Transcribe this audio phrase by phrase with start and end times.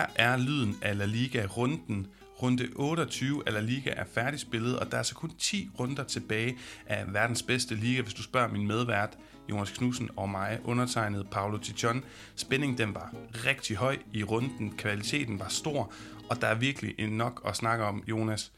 [0.00, 2.06] Her er lyden af La Liga-runden.
[2.42, 6.58] Runde 28 af La Liga er færdigspillet, og der er så kun 10 runder tilbage
[6.86, 9.18] af verdens bedste liga, hvis du spørger min medvært
[9.50, 12.04] Jonas Knudsen og mig, undertegnet Paolo Tichon.
[12.36, 13.14] Spændingen den var
[13.46, 15.92] rigtig høj i runden, kvaliteten var stor,
[16.30, 18.52] og der er virkelig nok at snakke om, Jonas.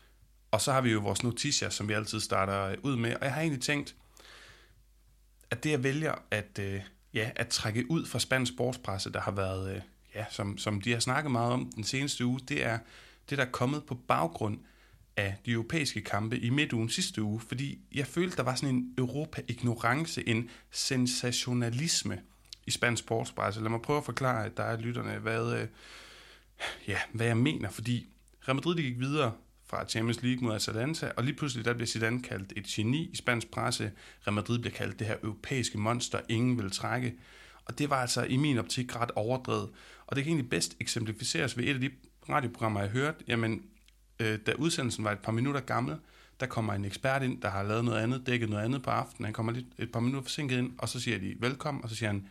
[0.50, 3.34] Og så har vi jo vores noticier, som vi altid starter ud med, og jeg
[3.34, 3.96] har egentlig tænkt,
[5.50, 6.80] at det jeg vælger at, øh,
[7.14, 9.82] ja, at trække ud fra spansk sportspresse, der har været, øh,
[10.14, 12.78] ja, som, som de har snakket meget om den seneste uge, det er
[13.30, 14.58] det, der er kommet på baggrund
[15.16, 18.94] af de europæiske kampe i midtugen sidste uge, fordi jeg følte, der var sådan en
[18.98, 22.20] Europa-ignorance, en sensationalisme
[22.66, 23.60] i spansk sportspresse.
[23.60, 25.68] Lad mig prøve at forklare dig, lytterne, hvad, øh,
[26.88, 28.06] ja, hvad jeg mener, fordi
[28.48, 29.32] Real Madrid gik videre
[29.66, 33.16] fra Champions League mod Atalanta, og lige pludselig der bliver Zidane kaldt et geni i
[33.16, 33.92] spansk presse.
[34.26, 37.14] Real Madrid bliver kaldt det her europæiske monster, ingen vil trække.
[37.64, 39.70] Og det var altså i min optik ret overdrevet.
[40.12, 41.90] Og det kan egentlig bedst eksemplificeres ved et af de
[42.28, 43.24] radioprogrammer, jeg hørte.
[43.28, 43.62] Jamen,
[44.20, 45.96] øh, da udsendelsen var et par minutter gammel,
[46.40, 49.24] der kommer en ekspert ind, der har lavet noget andet, dækket noget andet på aftenen.
[49.24, 51.96] Han kommer lidt, et par minutter forsinket ind, og så siger de velkommen, og så
[51.96, 52.28] siger han,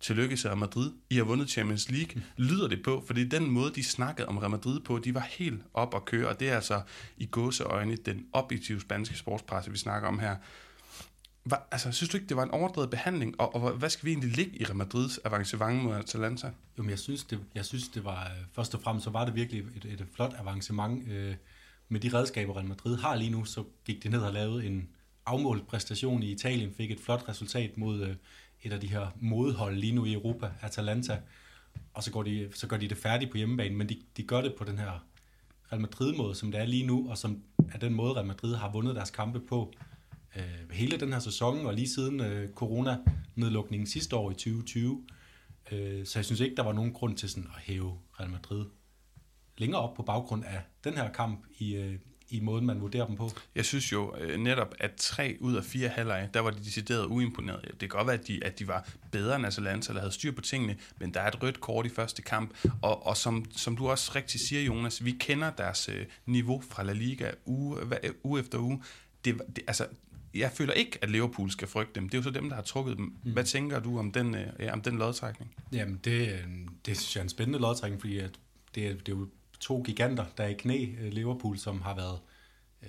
[0.00, 3.72] tillykke til Real Madrid, I har vundet Champions League, lyder det på, fordi den måde,
[3.74, 6.54] de snakkede om Real Madrid på, de var helt op at køre, og det er
[6.54, 6.80] altså
[7.16, 10.36] i gåseøjne den objektive spanske sportspresse, vi snakker om her.
[11.46, 14.10] Hva, altså, synes du ikke, det var en overdrevet behandling, og, og hvad skal vi
[14.10, 16.46] egentlig ligge i Real Madrids avancement mod Atalanta?
[16.78, 19.24] Jo, men jeg synes, det, jeg synes, det var, øh, først og fremmest, så var
[19.24, 21.08] det virkelig et, et flot avancement.
[21.08, 21.34] Øh,
[21.88, 24.88] med de redskaber, Real Madrid har lige nu, så gik det ned og lavede en
[25.26, 28.16] afmålt præstation i Italien, fik et flot resultat mod øh,
[28.62, 31.20] et af de her modhold lige nu i Europa, Atalanta,
[31.94, 34.40] og så, går de, så gør de det færdigt på hjemmebane, men de, de gør
[34.40, 35.04] det på den her
[35.72, 38.72] Real Madrid-måde, som det er lige nu, og som er den måde, Real Madrid har
[38.72, 39.72] vundet deres kampe på
[40.36, 45.06] øh, hele den her sæson, og lige siden øh, corona-nedlukningen sidste år i 2020.
[45.72, 48.64] Øh, så jeg synes ikke, der var nogen grund til sådan at hæve Real Madrid
[49.58, 51.98] længere op på baggrund af den her kamp i, øh,
[52.28, 53.30] i måden, man vurderer dem på.
[53.54, 57.06] Jeg synes jo øh, netop, at tre ud af fire halvleje, der var de decideret
[57.06, 57.62] uimponerede.
[57.62, 60.32] Det kan godt være, at de, at de var bedre end Atalanta, eller havde styr
[60.32, 63.76] på tingene, men der er et rødt kort i første kamp, og, og som, som
[63.76, 68.10] du også rigtig siger, Jonas, vi kender deres øh, niveau fra La Liga uge, øh,
[68.22, 68.82] uge efter uge.
[69.24, 69.86] Det, det, altså,
[70.38, 72.08] jeg føler ikke, at Liverpool skal frygte dem.
[72.08, 73.16] Det er jo så dem, der har trukket dem.
[73.24, 73.32] Mm.
[73.32, 75.54] Hvad tænker du om den, øh, ja, om den lodtrækning?
[75.72, 76.44] Jamen, det, øh,
[76.86, 78.38] det synes jeg er en spændende lodtrækning, fordi at
[78.74, 79.28] det, er, det er jo
[79.60, 82.18] to giganter, der er i knæ, øh, Liverpool, som har været
[82.82, 82.88] øh,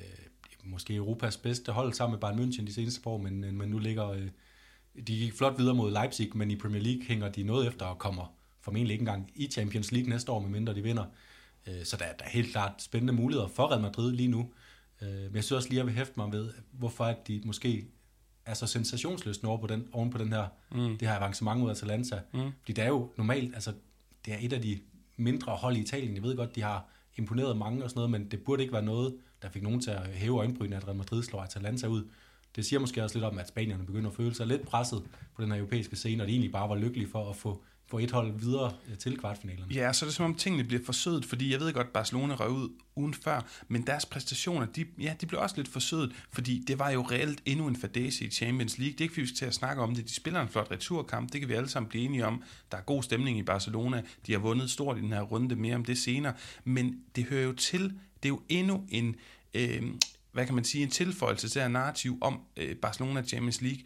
[0.63, 3.79] måske Europas bedste hold sammen med Bayern München de seneste par år, men, men nu
[3.79, 4.27] ligger øh,
[4.95, 7.99] de gik flot videre mod Leipzig, men i Premier League hænger de noget efter og
[7.99, 11.05] kommer formentlig ikke engang i Champions League næste år, medmindre de vinder.
[11.83, 14.49] Så der, der er helt klart spændende muligheder for Real Madrid lige nu.
[15.01, 17.41] Øh, men jeg synes også lige, at jeg vil hæfte mig ved, hvorfor at de
[17.45, 17.87] måske
[18.45, 20.97] er så sensationsløsne over på den, oven på den her, mm.
[20.97, 22.19] det her avancement mod Atalanta.
[22.33, 22.51] Mm.
[22.59, 23.73] Fordi det er jo normalt, altså
[24.25, 24.79] det er et af de
[25.17, 26.15] mindre hold i Italien.
[26.15, 28.85] Jeg ved godt, de har imponeret mange og sådan noget, men det burde ikke være
[28.85, 32.07] noget, der fik nogen til at hæve øjenbrynene, at Real Madrid slår Atalanta ud.
[32.55, 35.03] Det siger måske også lidt om, at spanierne begynder at føle sig lidt presset
[35.35, 37.99] på den her europæiske scene, og de egentlig bare var lykkelige for at få få
[37.99, 39.73] et hold videre øh, til kvartfinalerne.
[39.73, 42.35] Ja, så er det som om tingene bliver forsødet, fordi jeg ved godt, at Barcelona
[42.35, 46.63] røg ud ugen før, men deres præstationer, de, ja, de blev også lidt forsødet, fordi
[46.67, 48.91] det var jo reelt endnu en fadese i Champions League.
[48.91, 50.07] Det er ikke, fordi vi skal til at snakke om det.
[50.07, 52.43] De spiller en flot returkamp, det kan vi alle sammen blive enige om.
[52.71, 55.75] Der er god stemning i Barcelona, de har vundet stort i den her runde, mere
[55.75, 56.33] om det senere,
[56.63, 57.83] men det hører jo til,
[58.23, 59.15] det er jo endnu en,
[59.53, 59.83] øh,
[60.31, 63.81] hvad kan man sige, en tilføjelse til her narrativ om øh, Barcelona Champions League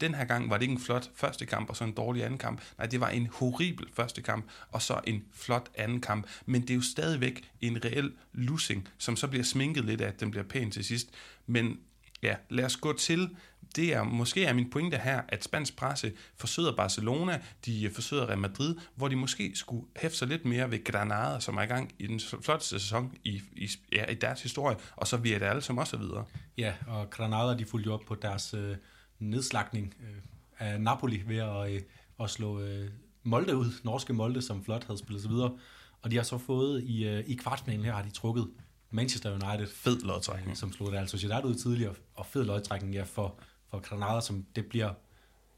[0.00, 2.38] den her gang var det ikke en flot første kamp og så en dårlig anden
[2.38, 2.60] kamp.
[2.78, 6.26] Nej, det var en horribel første kamp og så en flot anden kamp.
[6.46, 10.20] Men det er jo stadigvæk en reel losing, som så bliver sminket lidt af, at
[10.20, 11.08] den bliver pæn til sidst.
[11.46, 11.80] Men
[12.22, 13.36] ja, lad os gå til,
[13.76, 18.38] det er måske er min pointe her, at spansk presse forsøger Barcelona, de forsøger Real
[18.38, 21.94] Madrid, hvor de måske skulle hæfte sig lidt mere ved Granada, som er i gang
[21.98, 25.62] i den flotteste sæson i, i, ja, i deres historie, og så vi det alle
[25.62, 26.24] som også videre.
[26.58, 28.76] Ja, og Granada, de fulgte op på deres øh,
[29.18, 30.16] nedslagning øh,
[30.58, 31.80] af Napoli ved at, øh,
[32.20, 32.90] at slå øh,
[33.22, 35.58] Molde ud, norske Molde, som flot havde spillet sig videre.
[36.02, 38.48] Og de har så fået i, øh, i kvartfinalen her, har de trukket
[38.90, 39.66] Manchester United.
[39.66, 40.50] Fed lodtrækning.
[40.50, 43.34] Øh, som slog Real Sociedad ud tidligere, og fed lodtrækning ja, for,
[43.70, 44.92] for Granada, som det bliver,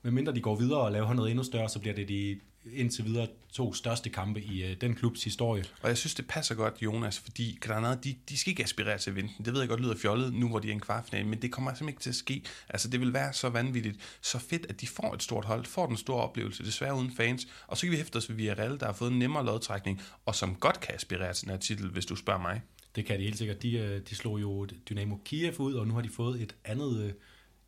[0.03, 2.41] medmindre de går videre og laver noget endnu større, så bliver det de
[2.73, 5.65] indtil videre to største kampe i øh, den klubs historie.
[5.83, 9.11] Og jeg synes, det passer godt, Jonas, fordi Granada, de, de skal ikke aspirere til
[9.11, 11.43] at vinde Det ved jeg godt lyder fjollet, nu hvor de er en kvartfinale, men
[11.43, 12.43] det kommer simpelthen ikke til at ske.
[12.69, 15.87] Altså, det vil være så vanvittigt, så fedt, at de får et stort hold, får
[15.87, 18.87] den store oplevelse, desværre uden fans, og så kan vi hæfte os ved Villarreal, der
[18.87, 22.07] har fået en nemmere lodtrækning, og som godt kan aspirere til den her titel, hvis
[22.07, 22.63] du spørger mig.
[22.97, 23.63] Det kan de helt sikkert.
[23.63, 27.03] De, øh, de slog jo Dynamo Kiev ud, og nu har de fået et andet
[27.03, 27.13] øh,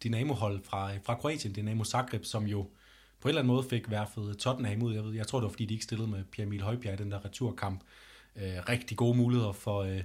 [0.04, 2.70] Dynamo-hold fra, fra Kroatien, Dynamo Zagreb, som jo
[3.20, 4.94] på en eller anden måde fik værfet Tottenham ud.
[4.94, 7.02] Jeg, ved, jeg tror, det var, fordi de ikke stillede med Pierre Emil Højbjerg i
[7.02, 7.81] den der returkamp.
[8.37, 10.02] Øh, rigtig gode muligheder for, øh,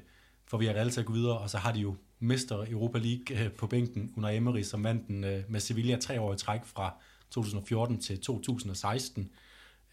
[0.47, 3.51] for Villarreal til at gå videre, og så har de jo mester Europa League øh,
[3.51, 6.93] på bænken under Emery, som vandt den øh, med Sevilla tre år i træk fra
[7.29, 9.31] 2014 til 2016.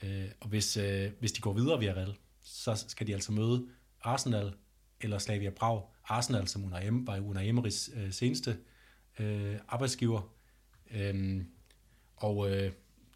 [0.03, 2.15] Øh, og hvis, øh, hvis de går videre Villarreal,
[2.45, 3.67] så skal de altså møde
[4.03, 4.53] Arsenal
[5.01, 5.83] eller Slavia Prag.
[6.09, 8.57] Arsenal, som under, var under Emerys øh, seneste
[9.19, 10.33] øh, arbejdsgiver.
[10.91, 11.43] Øh,
[12.17, 12.73] og øh,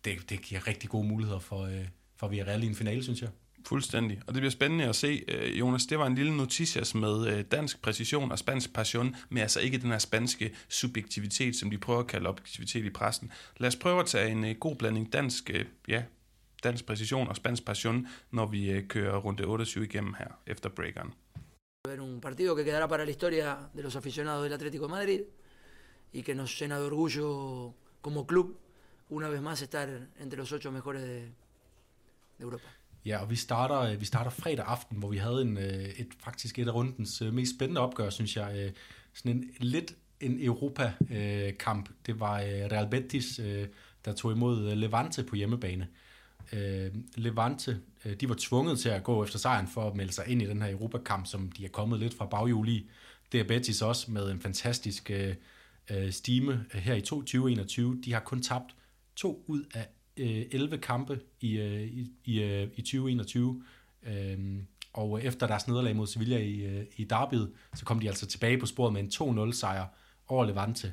[0.07, 3.31] det, det giver rigtig gode muligheder for, øh, for Villarreal i en finale, synes jeg.
[3.67, 4.21] Fuldstændig.
[4.27, 5.87] Og det bliver spændende at se, øh, Jonas.
[5.87, 9.79] Det var en lille noticias med øh, dansk præcision og spansk passion, men altså ikke
[9.79, 13.33] den her spanske subjektivitet, som de prøver at kalde objektivitet i pressen.
[13.57, 15.51] Lad os prøve at tage en øh, god blanding dansk,
[15.89, 16.03] ja,
[16.65, 21.15] dansk præcision og spansk passion, når vi kører runde 28 igennem her efter breakeren.
[22.01, 25.21] Un partido que quedará para la historia de los aficionados del Atlético de Madrid
[26.13, 28.57] y que nos llena de orgullo como club
[29.09, 29.89] una vez más estar
[30.19, 31.21] entre los ocho mejores de,
[32.39, 32.69] de Europa.
[33.07, 36.09] Ja, og vi starter, øh, vi starter fredag aften, hvor vi havde en, øh, et,
[36.25, 38.73] faktisk et af rundens øh, mest spændende opgør, synes jeg.
[39.15, 41.89] Sådan en lidt en Europa-kamp.
[42.07, 43.41] Det var Real Betis,
[44.05, 45.89] der tog imod Levante på hjemmebane.
[47.15, 47.81] Levante,
[48.21, 50.63] de var tvunget til at gå efter sejren for at melde sig ind i den
[50.63, 52.91] her Europakamp, som de er kommet lidt fra baghjul i.
[53.33, 55.11] Det er Betis også med en fantastisk
[56.11, 58.03] stime her i 2021.
[58.05, 58.75] De har kun tabt
[59.17, 63.63] to ud af øh, 11 kampe i, øh, i, i, øh, i 2021.
[64.03, 64.39] Øh,
[64.93, 68.59] og efter deres nederlag mod Sevilla i, øh, i derbyet, så kom de altså tilbage
[68.59, 69.87] på sporet med en 2-0 sejr
[70.29, 70.93] over Levante.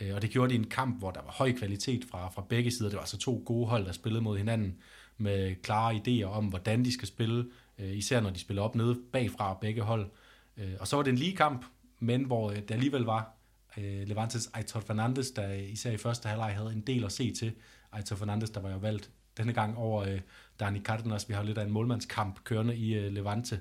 [0.00, 2.44] Øh, og det gjorde de i en kamp, hvor der var høj kvalitet fra, fra
[2.48, 2.88] begge sider.
[2.88, 4.76] Det var altså to gode hold, der spillede mod hinanden
[5.18, 8.98] med klare idéer om, hvordan de skal spille, øh, især når de spiller op nede
[9.12, 10.10] bagfra begge hold.
[10.56, 11.64] Øh, og så var det en lige kamp,
[11.98, 13.35] men hvor øh, det alligevel var
[13.78, 17.52] øh, Levantes Aitor Fernandes, der især i første halvleg havde en del at se til.
[17.92, 20.20] Aitor Fernandes, der var jo valgt denne gang over øh,
[20.60, 21.28] Dani Cardenas.
[21.28, 23.60] Vi har jo lidt af en målmandskamp kørende i øh, Levante.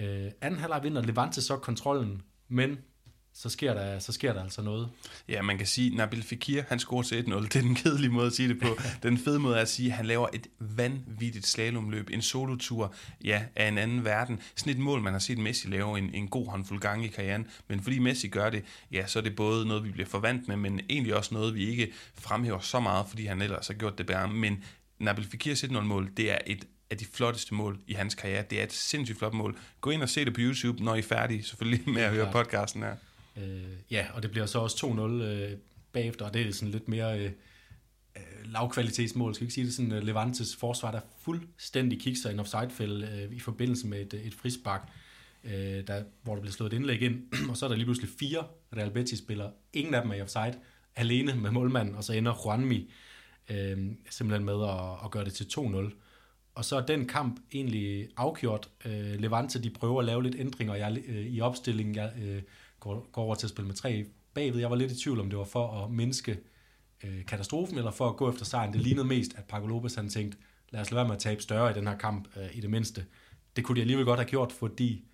[0.00, 2.78] Øh, anden halvleg vinder Levante så kontrollen, men
[3.34, 4.88] så sker der, så sker der altså noget.
[5.28, 7.40] Ja, man kan sige, Nabil Fekir, han scorer til 1-0.
[7.40, 8.68] Det er den kedelige måde at sige det på.
[9.02, 12.94] Den fede måde er at sige, at han laver et vanvittigt slalomløb, en solotur
[13.24, 14.40] ja, af en anden verden.
[14.56, 17.46] Sådan et mål, man har set Messi lave en, en god håndfuld gange i karrieren.
[17.68, 20.56] Men fordi Messi gør det, ja, så er det både noget, vi bliver forvant med,
[20.56, 24.06] men egentlig også noget, vi ikke fremhæver så meget, fordi han ellers har gjort det
[24.06, 24.28] bedre.
[24.28, 24.64] Men
[24.98, 28.44] Nabil Fekirs 1-0-mål, det er et af de flotteste mål i hans karriere.
[28.50, 29.58] Det er et sindssygt flot mål.
[29.80, 32.32] Gå ind og se det på YouTube, når I er færdige, selvfølgelig, med at høre
[32.32, 32.96] podcasten her.
[33.36, 35.58] Øh, ja, og det bliver så også 2-0 øh,
[35.92, 37.30] bagefter, og det er sådan lidt mere øh,
[38.16, 42.40] øh lavkvalitetsmål, skal vi ikke sige det, sådan uh, Levantes forsvar, der fuldstændig kigger en
[42.40, 44.88] offside øh, i forbindelse med et, et frispark,
[45.44, 48.10] øh, der, hvor der bliver slået et indlæg ind, og så er der lige pludselig
[48.18, 48.44] fire
[48.76, 50.54] Real Betis-spillere, ingen af dem er i offside,
[50.96, 52.92] alene med målmanden, og så ender Juanmi
[53.50, 53.78] øh,
[54.10, 55.92] simpelthen med at, at gøre det til 2-0.
[56.54, 58.68] Og så er den kamp egentlig afgjort.
[58.84, 61.94] Øh, Levante, de prøver at lave lidt ændringer jeg, øh, i opstillingen.
[61.94, 62.12] Jeg,
[62.82, 64.60] går, går over til at spille med tre bagved.
[64.60, 66.38] Jeg var lidt i tvivl om det var for at mindske
[67.04, 68.72] øh, katastrofen, eller for at gå efter sejren.
[68.72, 70.38] Det lignede mest, at Paco Lopez han tænkte,
[70.70, 72.70] lad os lade være med at tabe større i den her kamp, øh, i det
[72.70, 73.06] mindste.
[73.56, 75.04] Det kunne de alligevel godt have gjort, fordi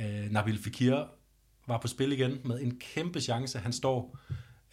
[0.00, 1.04] øh, Nabil Fekir
[1.66, 3.58] var på spil igen med en kæmpe chance.
[3.58, 4.18] Han står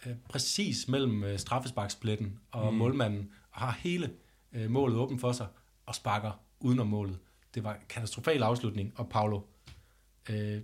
[0.06, 2.78] øh, præcis mellem øh, straffesparkspletten og mm.
[2.78, 4.10] målmanden, og har hele
[4.52, 5.46] øh, målet åbent for sig,
[5.86, 7.18] og sparker udenom målet.
[7.54, 9.40] Det var en katastrofal afslutning, og Paulo
[10.30, 10.60] øh,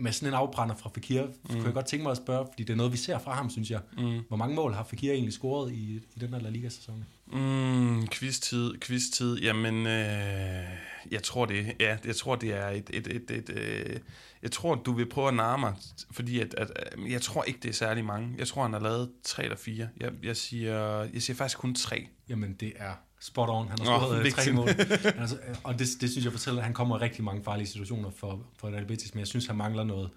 [0.00, 1.32] med sådan en afbrænder fra Fekir, mm.
[1.48, 3.50] kunne jeg godt tænke mig at spørge, fordi det er noget, vi ser fra ham,
[3.50, 3.80] synes jeg.
[3.98, 4.20] Mm.
[4.28, 7.04] Hvor mange mål har Fekir egentlig scoret i, i den her La Liga-sæson?
[7.32, 9.38] Mm, quiz-tid, quiz-tid.
[9.38, 10.64] Jamen, øh,
[11.10, 13.96] jeg tror det, ja, jeg tror det er et, et, et, et øh,
[14.42, 15.74] jeg tror, du vil prøve at narre mig,
[16.10, 18.34] fordi at, at, at, jeg tror ikke, det er særlig mange.
[18.38, 19.88] Jeg tror, han har lavet tre eller fire.
[20.00, 22.06] Jeg, jeg, siger, jeg siger faktisk kun tre.
[22.28, 23.68] Jamen, det er spot on.
[23.68, 24.68] Han har scoret oh, tre mål.
[25.22, 28.10] altså, og det, det synes jeg fortæller, at han kommer i rigtig mange farlige situationer
[28.16, 30.10] for, for Real Betis, men jeg synes, han mangler noget,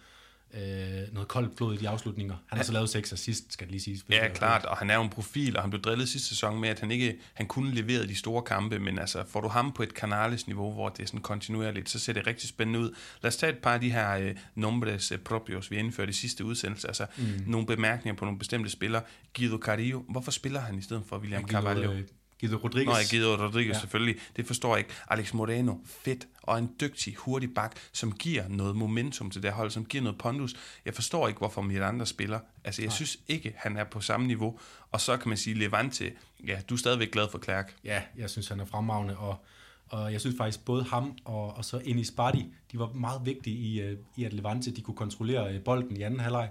[0.54, 2.36] øh, noget koldt blod i de afslutninger.
[2.48, 4.06] Han har så lavet seks assist, skal det lige siges.
[4.10, 6.70] Ja, klart, og han er jo en profil, og han blev drillet sidste sæson med,
[6.70, 9.84] at han ikke han kunne levere de store kampe, men altså, får du ham på
[9.84, 12.96] et Canales niveau, hvor det er sådan kontinuerligt, så ser det rigtig spændende ud.
[13.22, 16.14] Lad os tage et par af de her øh, nombres øh, propios, vi indførte i
[16.14, 17.24] sidste udsendelse, altså mm.
[17.48, 19.02] nogle bemærkninger på nogle bestemte spillere.
[19.38, 21.92] Guido Carillo, hvorfor spiller han i stedet for William Carvalho?
[21.92, 22.04] Øh,
[22.44, 23.12] Guido Rodriguez.
[23.14, 23.80] Nå, Guido Rodriguez, ja.
[23.80, 24.16] selvfølgelig.
[24.36, 24.94] Det forstår jeg ikke.
[25.10, 29.72] Alex Moreno, fedt, og en dygtig, hurtig bak, som giver noget momentum til det hold,
[29.72, 30.56] som giver noget pondus.
[30.86, 32.40] Jeg forstår ikke, hvorfor Miranda spiller.
[32.64, 32.96] Altså, jeg Nej.
[32.96, 34.60] synes ikke, han er på samme niveau.
[34.92, 36.12] Og så kan man sige, Levante,
[36.48, 37.76] ja, du er stadigvæk glad for Clark.
[37.84, 39.46] Ja, jeg synes, han er fremragende, og,
[39.88, 43.56] og jeg synes faktisk, både ham og, og så Enis Bardi, de var meget vigtige
[43.58, 46.50] i, uh, i at Levante, de kunne kontrollere uh, bolden i anden halvleg.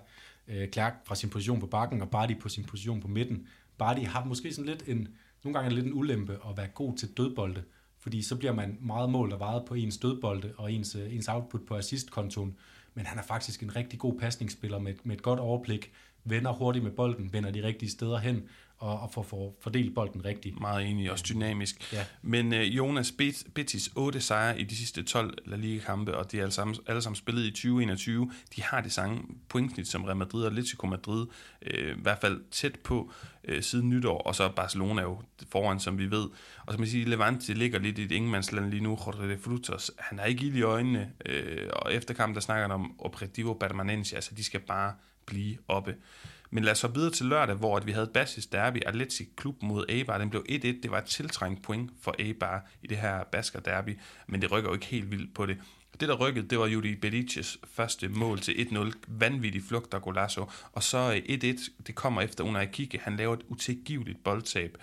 [0.49, 3.47] øh, Clark fra sin position på bakken, og Bardi på sin position på midten.
[3.79, 5.09] Bardi har måske sådan lidt en,
[5.45, 7.63] nogle gange lidt en ulempe at være god til dødbolde,
[7.99, 11.29] fordi så bliver man meget målt og vejet på ens dødbolde og ens, øh, ens
[11.29, 12.57] output på assistkontoen.
[12.95, 15.93] Men han er faktisk en rigtig god pasningsspiller med, med et godt overblik,
[16.25, 18.43] vender hurtigt med bolden, vender de rigtige steder hen,
[18.83, 20.61] og, og får for, fordelt bolden rigtigt.
[20.61, 21.93] Meget enig, også dynamisk.
[21.93, 22.05] Ja.
[22.23, 23.13] Men uh, Jonas
[23.55, 27.03] Betis 8 sejre i de sidste 12 La Liga-kampe, og de er alle sammen, alle
[27.03, 28.31] sammen spillet i 2021.
[28.57, 31.27] De har det samme pointsnit som Real Madrid og Atletico Madrid,
[31.67, 33.13] uh, i hvert fald tæt på
[33.49, 36.29] uh, siden nytår, og så Barcelona jo foran, som vi ved.
[36.67, 38.91] Og som man siger, Levante ligger lidt i et ingenmandsland lige nu.
[38.91, 42.63] Jorge de Frutos, han har ikke ild i øjnene, uh, og efter kampen, der snakker
[42.63, 44.95] han om Objetivo Permanencia, altså de skal bare
[45.27, 45.95] blive oppe.
[46.55, 49.63] Men lad os så videre til lørdag, hvor at vi havde Basis Derby, Atletic Klub
[49.63, 50.19] mod Eibar.
[50.19, 50.55] Den blev 1-1.
[50.55, 54.71] Det var et tiltrængt point for Eibar i det her Basker Derby, men det rykker
[54.71, 55.59] jo ikke helt vildt på det.
[56.01, 58.93] Det, der rykkede, det var Judy Bediches første mål til 1-0.
[59.09, 60.51] Vanvittig flugt af golasso.
[60.73, 63.01] Og så øh, 1-1, det kommer efter Unai Kike.
[63.03, 64.79] Han laver et utilgiveligt boldtab.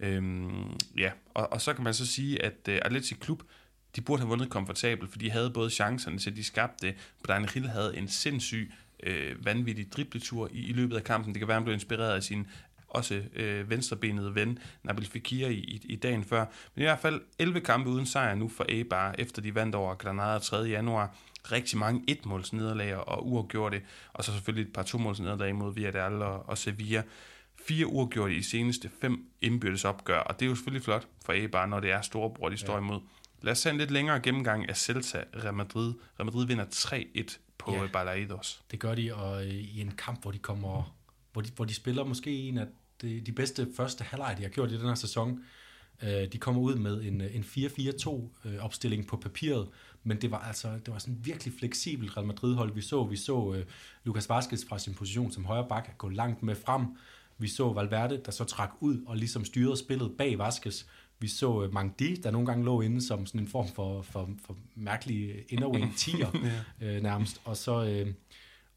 [0.00, 3.42] Øhm, ja, og, og så kan man så sige, at uh, Atletic Klub,
[3.96, 6.94] de burde have vundet komfortabelt, for de havde både chancerne til, de skabte.
[7.24, 8.72] Brian Hill havde en sindssyg
[9.02, 11.34] øh, vanvittig dribletur i, i løbet af kampen.
[11.34, 12.46] Det kan være, han blev inspireret af sin
[12.90, 16.44] også øh, venstrebenede ven, Nabil Fekir, i, i, i dagen før.
[16.74, 19.94] Men i hvert fald 11 kampe uden sejr nu for Eibar, efter de vandt over
[19.94, 20.56] Granada 3.
[20.56, 21.16] januar.
[21.52, 26.58] Rigtig mange etmålsnederlag og uafgjorte, og så selvfølgelig et par tomålsnederlag mod Villarreal og, og
[26.58, 27.02] Sevilla.
[27.66, 31.66] Fire uafgjorte i seneste fem indbyrdes opgør, og det er jo selvfølgelig flot for Eibar,
[31.66, 32.78] når det er storebror, de står ja.
[32.78, 33.00] imod.
[33.42, 35.94] Lad os tage en lidt længere gennemgang af Celta Real Madrid.
[36.18, 38.62] Real Madrid vinder 3-1 på ja, Balaidos.
[38.70, 40.96] Det gør de, og øh, i en kamp, hvor de kommer,
[41.32, 42.66] hvor de, hvor de spiller måske en af
[43.02, 45.44] de, de bedste første halvleg, de har gjort i den her sæson.
[46.02, 49.68] Øh, de kommer ud med en, en 4-4-2 øh, opstilling på papiret,
[50.04, 53.04] men det var altså det var sådan virkelig fleksibelt Real Madrid hold vi så.
[53.04, 53.56] Vi så uh,
[54.04, 56.86] Lucas Vazquez fra sin position som højre bak gå langt med frem.
[57.38, 60.84] Vi så Valverde, der så trak ud og ligesom styrede spillet bag Vazquez.
[61.20, 64.30] Vi så uh, Mangdi, der nogle gange lå inde som sådan en form for, for,
[64.46, 66.30] for mærkelig innerwing tier
[66.80, 66.96] ja.
[66.96, 67.40] uh, nærmest.
[67.44, 68.12] Og så, uh,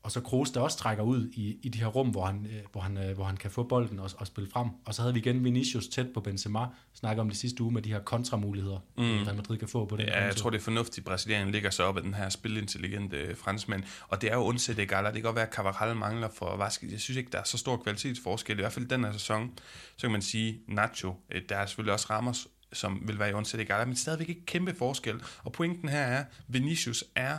[0.04, 2.82] og så Kroos, der også trækker ud i, i de her rum, hvor han, hvor
[2.82, 4.70] han, hvor han kan få bolden og, og spille frem.
[4.86, 7.82] Og så havde vi igen Vinicius tæt på Benzema, snakker om det sidste uge med
[7.82, 9.04] de her kontramuligheder, mm.
[9.04, 10.04] Real Madrid kan få på det.
[10.04, 13.36] Ja, jeg tror, det er fornuftigt, at Brasilien ligger sig op af den her spilintelligente
[13.36, 13.84] franskmand.
[14.08, 15.08] Og det er jo det gala.
[15.08, 16.92] Det kan godt være, at Cavaral mangler for Vasquez.
[16.92, 18.58] Jeg synes ikke, der er så stor kvalitetsforskel.
[18.58, 19.52] I hvert fald i den her sæson,
[19.98, 21.16] så kan man sige, Nacho,
[21.50, 24.74] der er selvfølgelig også Ramos, som vil være i det gala, men stadigvæk ikke kæmpe
[24.74, 25.22] forskel.
[25.44, 27.38] Og pointen her er, Vinicius er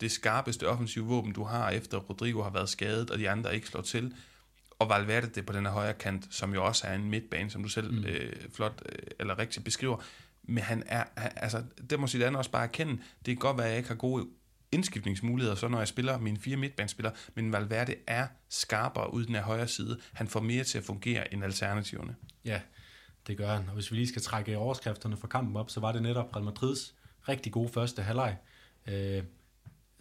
[0.00, 3.68] det skarpeste offensive våben, du har, efter Rodrigo har været skadet, og de andre ikke
[3.68, 4.14] slår til.
[4.78, 7.62] Og Valverde det på den her højre kant, som jo også er en midtbane, som
[7.62, 8.04] du selv mm.
[8.04, 9.96] øh, flot øh, eller rigtigt beskriver.
[10.42, 12.92] Men han er, han, altså, det må Zidane også bare erkende.
[12.92, 14.26] Det kan godt være, at jeg ikke har gode
[14.72, 19.42] indskiftningsmuligheder, så når jeg spiller mine fire midtbanespillere, men Valverde er skarpere ud den her
[19.42, 20.00] højre side.
[20.12, 22.16] Han får mere til at fungere end alternativerne.
[22.44, 22.60] Ja,
[23.26, 23.68] det gør han.
[23.68, 26.44] Og hvis vi lige skal trække overskrifterne fra kampen op, så var det netop Real
[26.44, 26.94] Madrids
[27.28, 28.36] rigtig gode første halvleg.
[28.86, 29.22] Øh,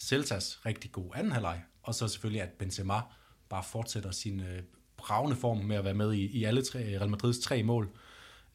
[0.06, 3.02] Celtas rigtig god anden halvleg, og så selvfølgelig, at Benzema
[3.50, 4.64] bare fortsætter sin øh,
[4.98, 7.90] bravende form med at være med i, i alle tre, øh, Real Madrids tre mål.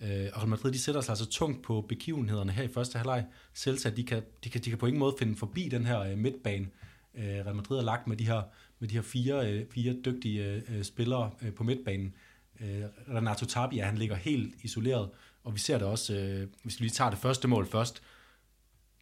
[0.01, 3.25] Øh, og Real Madrid, de sætter sig altså tungt på begivenhederne her i første halvleg.
[3.55, 6.19] Celta, de kan, de kan, de kan på ingen måde finde forbi den her øh,
[6.19, 6.69] midtbane.
[7.15, 8.43] Øh, Real Madrid har lagt med de her,
[8.79, 12.15] med de her fire, øh, fire dygtige øh, øh spillere øh, på midtbanen.
[12.61, 15.11] Øh, Renato Tapia, han ligger helt isoleret,
[15.45, 18.03] og vi ser det også, øh, hvis vi lige tager det første mål først,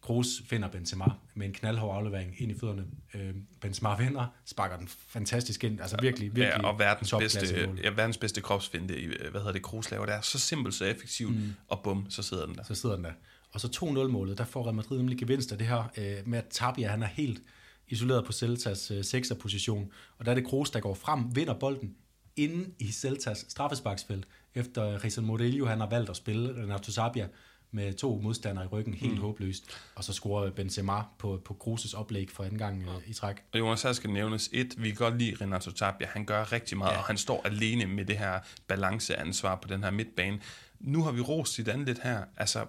[0.01, 2.85] Kroos finder Benzema med en knaldhård aflevering ind i fødderne.
[3.13, 5.81] Øh, Benzema vinder, sparker den fantastisk ind.
[5.81, 8.93] Altså virkelig, virkelig ja, og verdens bedste, ja, verdens bedste kropsfinde,
[9.31, 10.21] hvad hedder det, Kroos laver der.
[10.21, 11.53] Så simpelt, så effektivt, mm.
[11.67, 12.63] og bum, så sidder den der.
[12.63, 13.13] Så sidder den der.
[13.51, 16.45] Og så 2-0-målet, der får Real Madrid nemlig gevinst af det her, øh, med at
[16.49, 17.41] Tapia, han er helt
[17.87, 19.91] isoleret på Celtas øh, 6'er position.
[20.17, 21.95] Og der er det Kroos, der går frem, vinder bolden
[22.35, 27.27] inde i Celtas straffesparksfelt, efter Rizal Murillo, han har valgt at spille Renato Tapia
[27.71, 29.21] med to modstandere i ryggen, helt mm.
[29.21, 29.77] håbløst.
[29.95, 33.35] Og så scorer Benzema på, på Kroos' oplæg for anden gang øh, i træk.
[33.53, 36.77] Og Jonas, her skal nævnes et, vi kan godt lide Renato Tapia, han gør rigtig
[36.77, 36.97] meget, ja.
[36.97, 40.39] og han står alene med det her balanceansvar på den her midtbane.
[40.79, 42.65] Nu har vi rost sit andet lidt her, altså,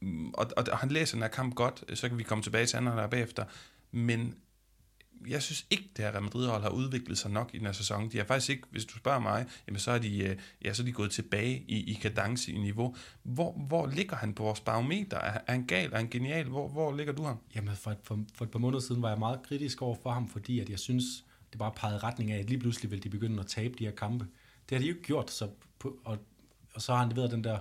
[0.00, 2.66] mm, og, og, og han læser den her kamp godt, så kan vi komme tilbage
[2.66, 3.44] til anden der bagefter,
[3.92, 4.34] men
[5.28, 8.10] jeg synes ikke, det her Real Madrid-hold har udviklet sig nok i den her sæson.
[8.10, 10.82] De har faktisk ikke, hvis du spørger mig, jamen så er de, øh, ja, så
[10.82, 12.96] er de gået tilbage i, i kadence i niveau.
[13.22, 15.16] Hvor, hvor ligger han på vores barometer?
[15.16, 15.92] Er, er han gal?
[15.92, 16.46] Er han genial?
[16.46, 17.36] Hvor, hvor ligger du ham?
[17.54, 20.28] Jamen for, for, for et par måneder siden var jeg meget kritisk over for ham,
[20.28, 21.04] fordi at jeg synes,
[21.50, 23.92] det bare pegede retning af, at lige pludselig ville de begynde at tabe de her
[23.92, 24.26] kampe.
[24.68, 25.48] Det har de jo ikke gjort, så
[25.78, 26.18] på, og,
[26.74, 27.58] og så har han leveret den der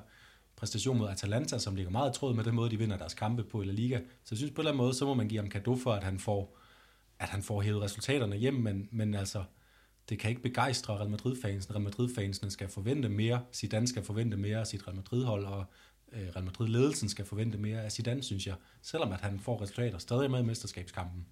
[0.55, 3.43] præstation mod Atalanta, som ligger meget i tråd med den måde, de vinder deres kampe
[3.43, 3.97] på i La Liga.
[3.97, 5.93] Så jeg synes på en eller anden måde, så må man give ham kado for,
[5.93, 6.57] at han får
[7.21, 9.43] at han får hævet resultaterne hjem, men, men altså,
[10.09, 11.75] det kan ikke begejstre Real Madrid-fansene.
[11.75, 15.65] Real Madrid-fansene skal forvente mere, Zidane skal forvente mere af sit Real Madrid-hold, og
[16.11, 19.97] øh, Real Madrid-ledelsen skal forvente mere af Zidane, synes jeg, selvom at han får resultater
[19.97, 21.25] stadig med i mesterskabskampen.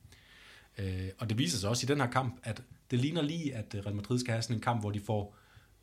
[0.77, 3.75] Øh, og det viser sig også i den her kamp, at det ligner lige, at
[3.75, 5.35] øh, Real Madrid skal have sådan en kamp, hvor de får,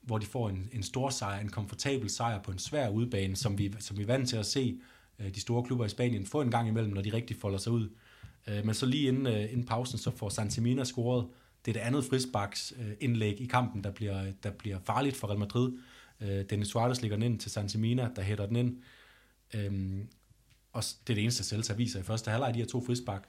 [0.02, 3.58] hvor de får en, en stor sejr, en komfortabel sejr på en svær udbane, som
[3.58, 4.80] vi, som vi er vant til at se
[5.18, 7.72] øh, de store klubber i Spanien få en gang imellem, når de rigtig folder sig
[7.72, 7.88] ud.
[8.46, 11.26] Øh, men så lige inden, øh, inden pausen, så får Santimina scoret.
[11.64, 15.28] Det er det andet frisbaks øh, indlæg i kampen, der bliver, der bliver farligt for
[15.28, 15.72] Real Madrid.
[16.20, 18.76] Øh, Dennis Suarez ligger den ind til Santimina, der hætter den ind.
[19.54, 20.04] Øh,
[20.72, 23.28] og det er det eneste, Celta viser i første halvleg, de her to frisbak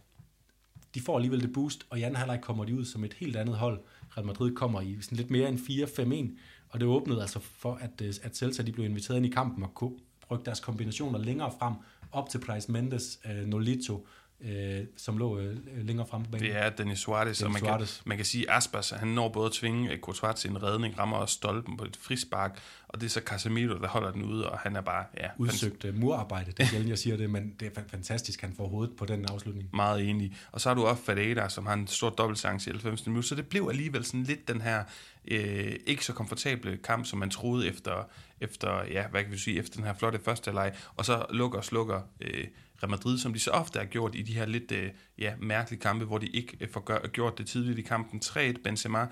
[0.97, 3.35] de får alligevel det boost, og i anden halvleg kommer de ud som et helt
[3.35, 3.79] andet hold.
[4.17, 8.01] Real Madrid kommer i sådan lidt mere end 4-5-1, og det åbnede altså for, at,
[8.01, 9.97] øh, at Celta de blev inviteret ind i kampen og kunne
[10.31, 11.73] rykke deres kombinationer længere frem,
[12.11, 14.07] op til Price Mendes, øh, Nolito,
[14.41, 16.47] øh, som lå øh, længere frem på banen.
[16.47, 19.45] Det er Denis Suarez, og man kan, man kan sige, at Aspas, han når både
[19.45, 23.05] at tvinge uh, Courtois til en redning, rammer også stolpen på et frispark, og det
[23.05, 25.05] er så Casemiro, der holder den ude, og han er bare...
[25.17, 28.53] Ja, Udsøgt uh, murarbejde, det er sjældent, jeg siger det, men det er fantastisk, han
[28.57, 29.69] får hovedet på den afslutning.
[29.73, 30.37] Meget enig.
[30.51, 33.07] Og så har du også Fadeda, som har en stor dobbeltchance i 90.
[33.07, 34.83] minut, så det blev alligevel sådan lidt den her
[35.27, 38.09] øh, ikke så komfortable kamp, som man troede efter,
[38.41, 41.57] efter, ja, hvad kan vi sige, efter den her flotte første leg, og så lukker
[41.57, 42.47] og slukker øh,
[42.83, 45.81] Real Madrid, som de så ofte har gjort i de her lidt øh, ja, mærkelige
[45.81, 48.19] kampe, hvor de ikke øh, får gør, gjort det tidligt i kampen.
[48.19, 49.07] 3 Benzema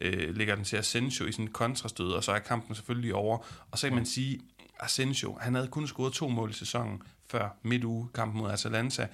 [0.00, 3.38] øh, lægger den til Asensio i en kontrastød, og så er kampen selvfølgelig over.
[3.70, 4.40] Og så kan man sige,
[4.80, 9.08] Asensio, han havde kun scoret to mål i sæsonen før midtuge kampen mod Atalanta.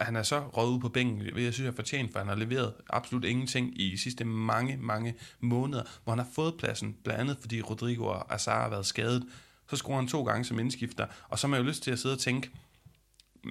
[0.00, 2.34] Han er så røget ud på bænken, jeg synes, jeg er fortjent, for han har
[2.34, 7.20] leveret absolut ingenting i de sidste mange, mange måneder, hvor han har fået pladsen, blandt
[7.20, 9.26] andet fordi Rodrigo og Azar har været skadet.
[9.70, 11.98] Så scorer han to gange som indskifter, og så har man jo lyst til at
[11.98, 12.50] sidde og tænke,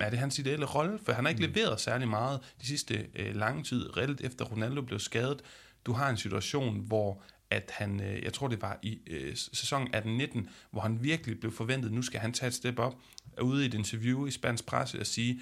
[0.01, 0.99] er det hans ideelle rolle?
[1.05, 1.53] For han har ikke mm.
[1.53, 5.41] leveret særlig meget de sidste øh, lange tid, reelt efter Ronaldo blev skadet.
[5.85, 9.95] Du har en situation, hvor at han, øh, jeg tror det var i øh, sæsonen
[9.95, 12.95] 18-19, hvor han virkelig blev forventet, nu skal han tage et step op,
[13.37, 15.41] er ude i et interview i spansk presse og sige,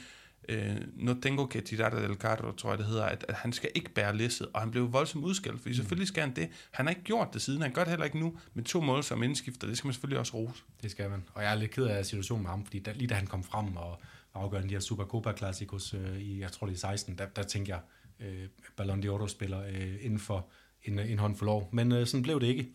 [0.49, 3.69] øh, no tengo que tirar del carro, tror jeg det hedder, at, at han skal
[3.75, 5.75] ikke bære læsset, og han blev voldsomt udskældt, fordi mm.
[5.75, 6.49] selvfølgelig skal han det.
[6.71, 9.03] Han har ikke gjort det siden, han gør det heller ikke nu, med to mål
[9.03, 10.63] som indskifter, det skal man selvfølgelig også rose.
[10.81, 13.07] Det skal man, og jeg er lidt ked af situationen med ham, fordi da, lige
[13.07, 14.01] da han kom frem og
[14.33, 17.71] afgørende de her Supercopa Classicos øh, i, jeg tror det er 16, der, der tænkte
[17.71, 17.79] jeg,
[18.19, 20.47] øh, Ballon d'Oro spiller øh, inden for
[20.83, 21.69] en, en håndfuld år.
[21.71, 22.69] Men øh, sådan blev det ikke.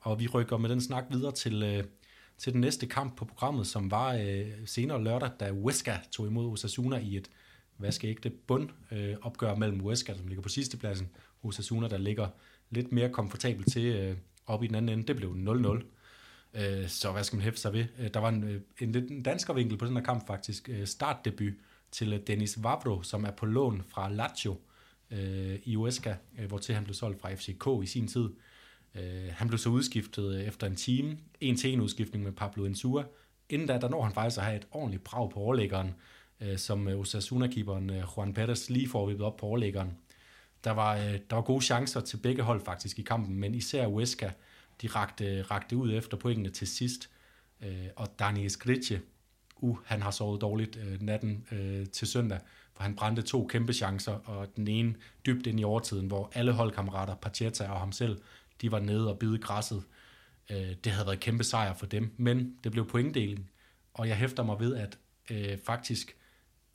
[0.00, 1.84] Og vi rykker med den snak videre til, øh,
[2.38, 6.52] til den næste kamp på programmet, som var øh, senere lørdag, da Huesca tog imod
[6.52, 7.30] Osasuna i et
[7.78, 11.08] vaskeægte bund øh, opgør mellem Huesca, som ligger på sidste pladsen,
[11.42, 12.28] Osasuna, der ligger
[12.70, 15.06] lidt mere komfortabelt til øh, op i den anden ende.
[15.06, 15.82] Det blev 0-0.
[16.54, 17.84] Øh, så hvad skal man hæfte sig ved?
[17.98, 20.68] Øh, der var en, øh, en lidt en danskervinkel på den her kamp faktisk.
[20.68, 21.52] Øh, startdebut
[21.90, 24.56] til øh, Dennis Vavro, som er på lån fra Lazio
[25.64, 26.16] i Huesca,
[26.48, 28.28] hvor til han blev solgt fra FCK i sin tid.
[29.30, 33.04] Han blev så udskiftet efter en time, en til en udskiftning med Pablo Insua.
[33.48, 35.94] Inden da, der når han faktisk at have et ordentligt brag på overlæggeren,
[36.56, 39.90] som Osasuna-keeperen Juan Perez lige får vippet op på overlæggeren.
[40.64, 40.96] Der var,
[41.30, 44.32] der var gode chancer til begge hold faktisk i kampen, men især Huesca,
[44.82, 47.10] de rakte, rakte ud efter pointene til sidst.
[47.62, 49.00] Øh, og Dani Skritje,
[49.56, 52.40] uh, han har sovet dårligt øh, natten øh, til søndag,
[52.74, 54.94] for han brændte to kæmpe chancer, og den ene
[55.26, 58.18] dybt ind i overtiden, hvor alle holdkammerater, Pacheta og ham selv,
[58.60, 59.82] de var nede og bide græsset.
[60.50, 63.50] Øh, det havde været kæmpe sejr for dem, men det blev pointdeling,
[63.94, 64.98] og jeg hæfter mig ved, at
[65.30, 66.16] øh, faktisk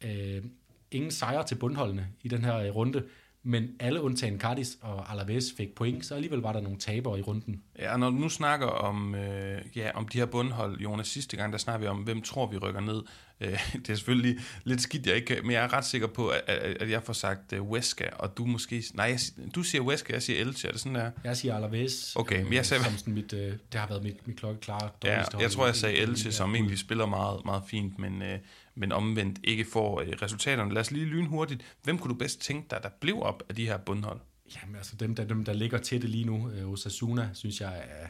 [0.01, 0.43] øh,
[0.91, 3.03] ingen sejre til bundholdene i den her øh, runde,
[3.45, 7.21] men alle undtagen Cardis og Alaves fik point, så alligevel var der nogle tabere i
[7.21, 7.62] runden.
[7.79, 11.38] Ja, og når du nu snakker om, øh, ja, om de her bundhold, Jonas, sidste
[11.38, 13.01] gang, der snakker vi om, hvem tror vi rykker ned.
[13.41, 16.43] Øh, det er selvfølgelig lidt skidt, jeg ikke men jeg er ret sikker på, at,
[16.47, 18.84] at jeg får sagt uh, Weska, og du måske...
[18.93, 19.19] Nej, jeg,
[19.56, 21.12] du siger Weska, jeg siger Elche, er det sådan der?
[21.23, 22.15] Jeg siger Alaves.
[22.15, 22.84] Okay, men jeg sagde...
[22.84, 25.95] Som sådan mit, øh, det har været mit, mit klokkeklare Ja, jeg tror, jeg sagde
[25.95, 28.21] Elche, som egentlig spiller meget, meget fint, men...
[28.21, 28.39] Øh,
[28.75, 30.73] men omvendt ikke får øh, resultaterne.
[30.73, 31.75] Lad os lige lynhurtigt.
[31.83, 34.19] Hvem kunne du bedst tænke dig, der blev op af de her bundhold?
[34.55, 38.07] Jamen altså dem, der, dem, der ligger tætte lige nu, øh, Osasuna, synes jeg er,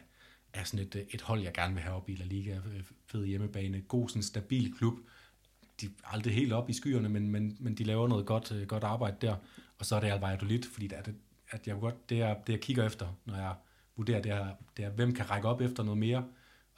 [0.53, 2.55] er sådan et, øh, et hold, jeg gerne vil have op i La Liga.
[2.55, 4.93] Øh, fed hjemmebane, god, sådan stabil klub.
[5.81, 8.67] De er aldrig helt op i skyerne, men, men, men de laver noget godt, øh,
[8.67, 9.35] godt arbejde der.
[9.79, 11.15] Og så er det Alvejadolid, fordi det er det,
[11.49, 13.55] at jeg godt, det, er, det jeg kigger efter, når jeg
[13.95, 14.47] vurderer, det er,
[14.77, 16.25] det er, hvem kan række op efter noget mere.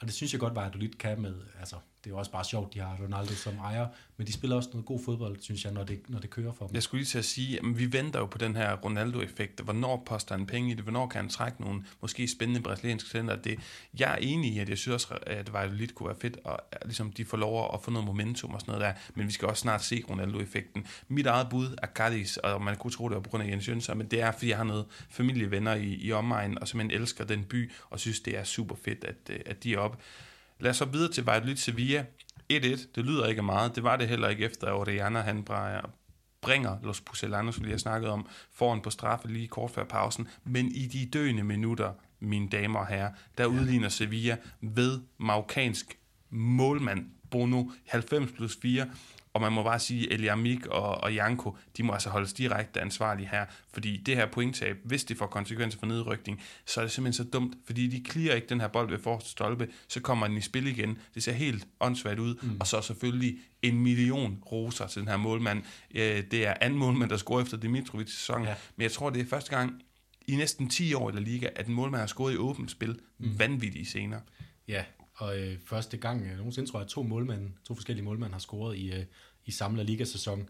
[0.00, 2.44] Og det synes jeg godt, at Valladolid kan med, altså det er jo også bare
[2.44, 5.72] sjovt, de har Ronaldo som ejer, men de spiller også noget god fodbold, synes jeg,
[5.72, 6.74] når det, når det kører for dem.
[6.74, 9.60] Jeg skulle lige til at sige, at vi venter jo på den her Ronaldo-effekt.
[9.60, 10.82] Hvornår poster han penge i det?
[10.82, 13.36] Hvornår kan han trække nogle måske spændende brasilianske talenter?
[13.36, 13.58] Det,
[13.98, 17.12] jeg er enig i, at jeg synes også, at Valladolid kunne være fedt, og ligesom
[17.12, 19.60] de får lov at få noget momentum og sådan noget der, men vi skal også
[19.60, 20.86] snart se Ronaldo-effekten.
[21.08, 23.68] Mit eget bud er Cadiz, og man kunne tro, det var på grund af Jens
[23.68, 27.24] Jønsson, men det er, fordi jeg har noget familievenner i, i omegnen, og simpelthen elsker
[27.24, 29.98] den by, og synes, det er super fedt, at, at de er oppe.
[30.60, 32.04] Lad os så videre til Valladolid Sevilla.
[32.52, 32.56] 1-1,
[32.94, 33.76] det lyder ikke meget.
[33.76, 35.44] Det var det heller ikke efter Oriana, han
[36.40, 40.28] bringer Los Pucelanos, som vi har snakket om, foran på straffe lige kort før pausen.
[40.44, 43.50] Men i de døende minutter, mine damer og herrer, der ja.
[43.50, 45.98] udligner Sevilla ved marokkansk
[46.30, 48.86] målmand Bono 90 plus 4,
[49.36, 52.80] og man må bare sige, at Eliamik og, og Janko, de må altså holdes direkte
[52.80, 56.92] ansvarlige her, fordi det her pointtab, hvis det får konsekvenser for nedrykning, så er det
[56.92, 60.26] simpelthen så dumt, fordi de clear ikke den her bold ved forreste stolpe, så kommer
[60.26, 60.98] den i spil igen.
[61.14, 62.56] Det ser helt åndssvagt ud, mm.
[62.60, 65.62] og så selvfølgelig en million roser til den her målmand.
[66.30, 68.54] Det er anden målmand, der scorer efter Dimitrovic sæson, ja.
[68.76, 69.82] men jeg tror, det er første gang
[70.26, 72.98] i næsten 10 år i La Liga, at en målmand har scoret i åbent spil.
[73.18, 73.38] Mm.
[73.38, 74.20] Vanvittige scener.
[74.68, 74.84] Ja,
[75.16, 78.38] og øh, første gang øh, nogensinde tror jeg, at to, målmænd, to forskellige målmænd har
[78.38, 79.04] scoret i, øh,
[79.44, 80.48] i samlet ligasæson.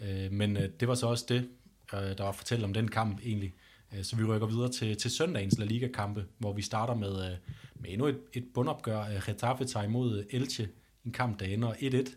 [0.00, 1.48] Øh, men øh, det var så også det,
[1.94, 3.54] øh, der var fortalt om den kamp egentlig.
[3.94, 7.36] Øh, så vi rykker videre til, til søndagens La Liga-kampe, hvor vi starter med, øh,
[7.74, 9.00] med endnu et, et bundopgør.
[9.00, 10.68] Øh, Getafe tager imod øh, Elche,
[11.04, 12.14] en kamp, der ender 1-1.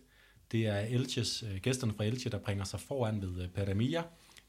[0.52, 4.04] Det er Elches, øh, gæsterne fra Elche, der bringer sig foran ved øh, Peramia,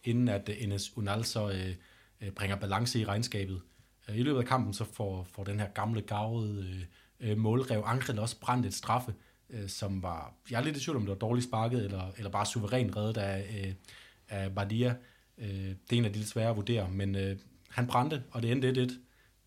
[0.05, 1.75] inden at øh, Enes Unal så øh,
[2.21, 3.61] øh, bringer balance i regnskabet.
[4.09, 6.85] Øh, I løbet af kampen så får, får den her gamle, gavede øh,
[7.21, 9.15] øh, målrev Angel også brændt et straffe,
[9.51, 12.31] øh, som var, jeg er lidt i tvivl om det var dårligt sparket, eller, eller
[12.31, 13.75] bare suveræn reddet af, øh,
[14.29, 14.95] af Badia.
[15.39, 17.37] Øh, det er en af de lidt svære at vurdere, men øh,
[17.71, 18.99] han brændte, og det endte 1-1.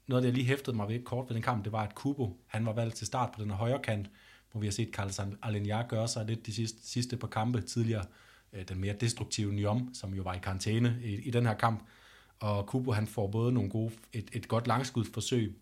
[0.07, 2.65] Noget, der lige hæftede mig ved kort ved den kamp, det var, at Kubo, han
[2.65, 4.09] var valgt til start på den højre kant,
[4.51, 8.05] hvor vi har set Carlos Aleniar gøre sig lidt de sidste, sidste par kampe tidligere.
[8.53, 11.83] Øh, den mere destruktive Nyom, som jo var i karantæne i, i den her kamp.
[12.39, 15.59] Og Kubo, han får både nogle gode, et, et godt langskudsforsøg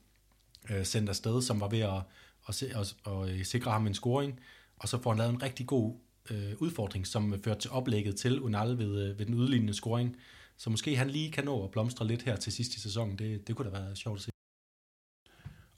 [0.69, 2.01] øh, sendt afsted, som var ved at,
[2.47, 4.39] at, se, at, at øh, sikre ham en scoring,
[4.77, 5.95] og så får han lavet en rigtig god
[6.29, 10.15] øh, udfordring, som førte til oplægget til Unal ved, øh, ved den udlignende scoring.
[10.57, 13.19] Så måske han lige kan nå at blomstre lidt her til sidst i sæsonen.
[13.19, 14.31] Det, det kunne da være sjovt at se.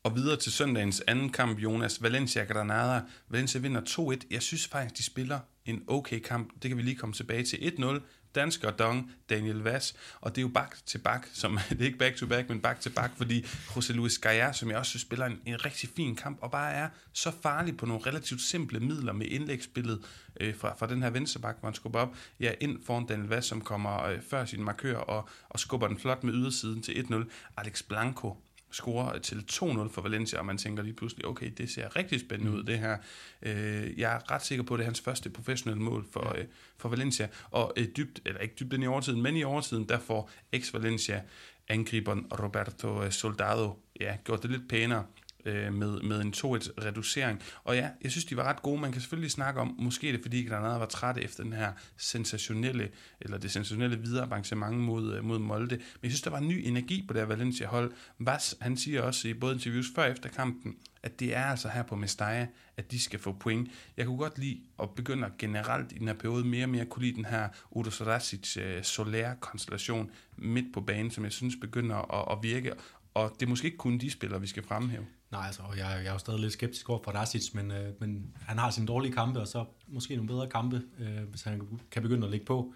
[0.04, 2.02] Og videre til søndagens anden kamp, Jonas.
[2.02, 3.02] Valencia-Granada.
[3.30, 4.28] Valencia vinder 2-1.
[4.32, 6.54] Jeg synes faktisk, de spiller en okay kamp.
[6.62, 7.58] Det kan vi lige komme tilbage til.
[7.58, 8.00] 1-0
[8.36, 11.98] dansker Dong, Daniel Vass, og det er jo back til back, som det er ikke
[11.98, 15.02] back to back, men back til back, fordi José Luis Gaia, som jeg også synes
[15.02, 18.80] spiller en, en rigtig fin kamp, og bare er så farlig på nogle relativt simple
[18.80, 20.06] midler med indlægsspillet
[20.40, 23.48] øh, fra, fra den her venstreback, hvor han skubber op, ja, ind foran Daniel Vass,
[23.48, 27.16] som kommer øh, før sin markør, og, og skubber den flot med ydersiden til 1-0.
[27.58, 28.38] Alex Blanco,
[28.72, 32.52] scorer til 2-0 for Valencia, og man tænker lige pludselig, okay, det ser rigtig spændende
[32.52, 32.98] ud, det her.
[33.42, 36.46] Øh, jeg er ret sikker på, at det er hans første professionelle mål for, øh,
[36.78, 40.30] for Valencia, og øh, dybt, eller ikke dybt i overtiden, men i overtiden, der får
[40.56, 41.22] ex-Valencia
[41.68, 45.06] angriberen Roberto Soldado ja, gjort det lidt pænere
[45.46, 47.42] øh, med, med en 2-1 reducering.
[47.64, 48.82] Og ja, jeg synes, de var ret gode.
[48.82, 51.72] Man kan selvfølgelig snakke om, måske er det fordi Granada var træt efter den her
[51.98, 52.90] sensationelle,
[53.22, 55.76] eller det sensationelle videre avancement mod, øh, mod Molde.
[55.76, 57.92] Men jeg synes, der var en ny energi på det her Valencia-hold.
[58.20, 61.70] Vas, han siger også i både interviews før og efter kampen, at det er altså
[61.70, 62.48] her på Mestalla,
[62.78, 63.72] at de skal få point.
[63.98, 67.06] Jeg kunne godt lide at begynde generelt i den her periode mere og mere kunne
[67.06, 71.56] lide den her Udo Sarasic uh, øh, solær konstellation midt på banen, som jeg synes
[71.62, 72.74] begynder at, at virke.
[73.14, 75.06] Og det er måske ikke kun de spillere, vi skal fremhæve.
[75.32, 78.36] Nej, altså, jeg, jeg er jo stadig lidt skeptisk over for Rasic, men, øh, men
[78.42, 82.02] han har sine dårlige kampe, og så måske nogle bedre kampe, øh, hvis han kan
[82.02, 82.74] begynde at lægge på.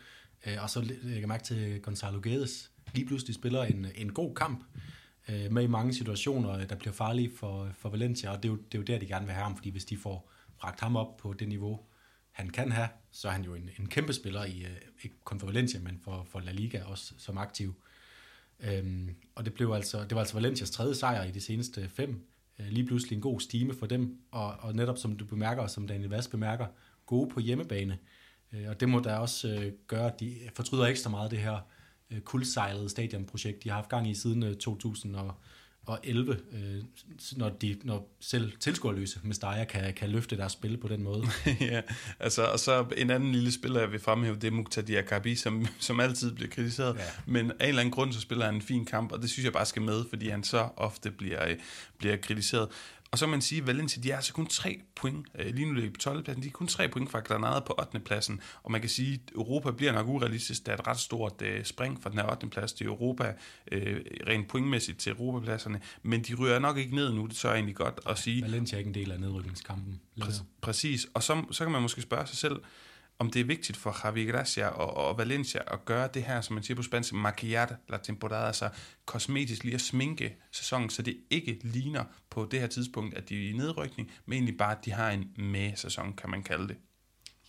[0.48, 2.72] Øh, og så lægger jeg mærke til Gonzalo Guedes.
[2.94, 4.64] Lige pludselig spiller en, en god kamp,
[5.30, 8.54] øh, med i mange situationer, øh, der bliver farlige for, for Valencia, og det er,
[8.54, 10.80] jo, det er jo der, de gerne vil have ham, fordi hvis de får bragt
[10.80, 11.80] ham op på det niveau,
[12.32, 15.40] han kan have, så er han jo en, en kæmpe spiller, i, øh, ikke kun
[15.40, 17.76] for Valencia, men for, for La Liga også som aktiv.
[18.60, 22.28] Øhm, og det, blev altså, det var altså Valencias tredje sejr i de seneste fem
[22.60, 25.70] øh, lige pludselig en god stime for dem, og, og netop som du bemærker, og
[25.70, 26.68] som Daniel Vass bemærker,
[27.06, 27.98] gode på hjemmebane.
[28.54, 31.60] Øh, og det må da også øh, gøre, at de fortryder ekstra meget det her
[32.12, 35.34] øh, kuldsejlede stadionprojekt, de har haft gang i siden øh, 2000 og,
[35.86, 36.84] og 11, øh,
[37.38, 41.24] når, de, når selv tilskuerløse Mestalla kan, kan løfte deres spil på den måde.
[41.62, 41.82] ja,
[42.20, 45.68] altså, og så en anden lille spiller, jeg vil fremhæve, det er Muqtadi Diakabi, som,
[45.80, 47.02] som altid bliver kritiseret, ja.
[47.26, 49.46] men af en eller anden grund, så spiller han en fin kamp, og det synes
[49.46, 51.56] jeg bare skal med, fordi han så ofte bliver,
[51.98, 52.70] bliver kritiseret.
[53.14, 55.28] Og så kan man sige, at Valencia, de er altså kun tre point.
[55.40, 56.24] Øh, lige nu ligger på 12.
[56.24, 58.00] pladsen, de er kun tre point fra Granada på 8.
[58.00, 58.42] pladsen.
[58.64, 60.66] Og man kan sige, at Europa bliver nok urealistisk.
[60.66, 62.48] Der er et ret stort øh, spring fra den her 8.
[62.50, 63.34] plads til Europa,
[63.72, 65.82] øh, rent pointmæssigt til Europapladserne.
[66.04, 68.42] Men de ryger nok ikke ned nu, det så er egentlig godt at sige.
[68.42, 70.00] Valencia er ikke en del af nedrykningskampen.
[70.22, 71.08] Præ- præcis.
[71.14, 72.56] Og så, så kan man måske spørge sig selv,
[73.24, 76.54] om det er vigtigt for Javi Gracia og, og Valencia at gøre det her, som
[76.54, 78.70] man siger på spansk, maquillar la temporada, altså
[79.06, 83.46] kosmetisk lige at sminke sæsonen, så det ikke ligner på det her tidspunkt, at de
[83.46, 86.78] er i nedrykning, men egentlig bare, at de har en med-sæson, kan man kalde det.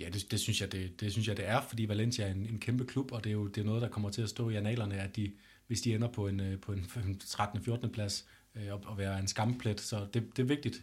[0.01, 2.47] Ja, det, det, synes jeg, det, det synes jeg, det er, fordi Valencia er en,
[2.47, 4.51] en kæmpe klub, og det er jo det er noget, der kommer til at stå
[4.51, 5.33] i analerne, at de,
[5.67, 7.65] hvis de ender på en, øh, på en 13.
[7.65, 7.91] 14.
[7.91, 10.83] plads, øh, og, og være en skamplet, så det, det er vigtigt.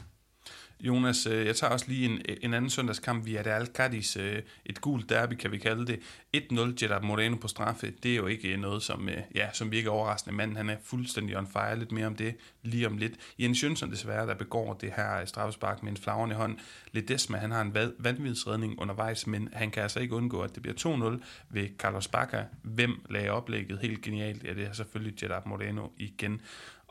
[0.83, 4.17] Jonas, øh, jeg tager også lige en, en anden søndagskamp via Real Cadiz.
[4.17, 5.99] Øh, et gult derby, kan vi kalde det.
[6.37, 7.93] 1-0 Gerard Moreno på straffe.
[8.03, 10.35] Det er jo ikke øh, noget, som, ja, som virker overraskende.
[10.35, 11.79] Manden han er fuldstændig on fire.
[11.79, 13.13] Lidt mere om det lige om lidt.
[13.39, 16.57] Jens Jønsson desværre, der begår det her straffespark med en flagrende hånd.
[16.91, 21.17] Ledesma, han har en vanvidsredning undervejs, men han kan altså ikke undgå, at det bliver
[21.19, 22.45] 2-0 ved Carlos Bacca.
[22.61, 24.43] Hvem lagde oplægget helt genialt?
[24.43, 26.41] Ja, det er selvfølgelig Gerard Moreno igen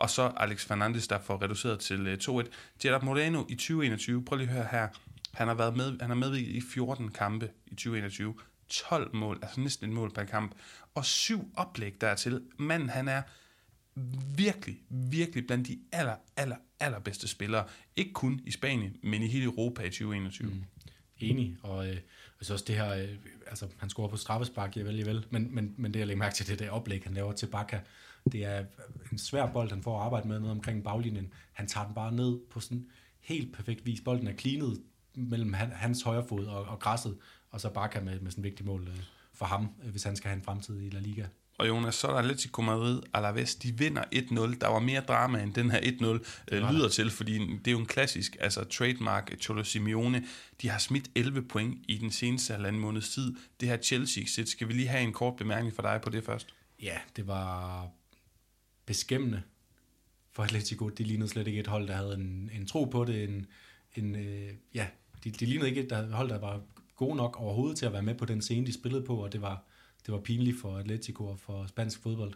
[0.00, 2.48] og så Alex Fernandes, der får reduceret til øh, 2-1.
[2.82, 4.88] Gerard Moreno i 2021, prøv lige at høre her,
[5.34, 8.34] han har været med, han er med i 14 kampe i 2021,
[8.68, 10.54] 12 mål, altså næsten et mål per kamp,
[10.94, 12.42] og syv oplæg dertil.
[12.58, 13.22] Manden, han er
[14.36, 17.66] virkelig, virkelig blandt de aller, aller, allerbedste spillere.
[17.96, 20.50] Ikke kun i Spanien, men i hele Europa i 2021.
[20.50, 20.64] Mm.
[21.18, 21.96] Enig, og øh,
[22.40, 23.08] så også det her, øh,
[23.46, 26.34] altså han scorer på straffespark, ja vel, vel, men, men, men det jeg lægger mærke
[26.34, 27.78] til, det der oplæg, han laver til Bakker,
[28.32, 28.64] det er
[29.12, 31.32] en svær bold, han får at arbejde med ned omkring baglinjen.
[31.52, 32.86] Han tager den bare ned på sådan
[33.20, 34.00] helt perfekt vis.
[34.00, 34.82] Bolden er cleanet
[35.14, 37.16] mellem hans højre fod og, og græsset,
[37.50, 39.02] og så Barca med, med sådan en vigtig mål øh,
[39.34, 41.24] for ham, øh, hvis han skal have en fremtid i La Liga.
[41.58, 44.58] Og Jonas, så er der Atletico Madrid Alaves, de vinder 1-0.
[44.58, 47.78] Der var mere drama end den her 1-0 øh, lyder til, fordi det er jo
[47.78, 50.24] en klassisk, altså trademark Cholo Simeone.
[50.62, 53.34] De har smidt 11 point i den seneste halvanden måneds tid.
[53.60, 56.54] Det her Chelsea-sit, skal vi lige have en kort bemærkning for dig på det først?
[56.82, 57.88] Ja, det var
[58.90, 59.42] beskæmmende
[60.32, 60.88] for Atletico.
[60.88, 63.24] De lignede slet ikke et hold, der havde en, en tro på det.
[63.24, 63.46] En,
[63.96, 64.86] en, øh, ja,
[65.24, 66.60] de, de lignede ikke et hold, der var
[66.96, 69.42] god nok overhovedet til at være med på den scene, de spillede på, og det
[69.42, 69.64] var,
[70.06, 72.34] det var pinligt for Atletico og for spansk fodbold.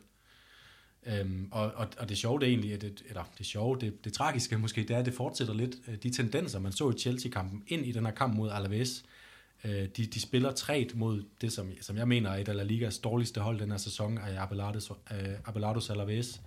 [1.07, 4.05] Øhm, og, og, og det sjove det er egentlig, at det, eller det sjove, det,
[4.05, 6.99] det tragiske måske, det er, at det fortsætter lidt øh, de tendenser, man så i
[6.99, 9.05] Chelsea-kampen ind i den her kamp mod Alaves.
[9.64, 12.62] Øh, de, de spiller træt mod det, som, som jeg mener er et af La
[12.62, 16.40] Ligas dårligste hold den her sæson, er Abelardos, øh, Abelardos Alaves.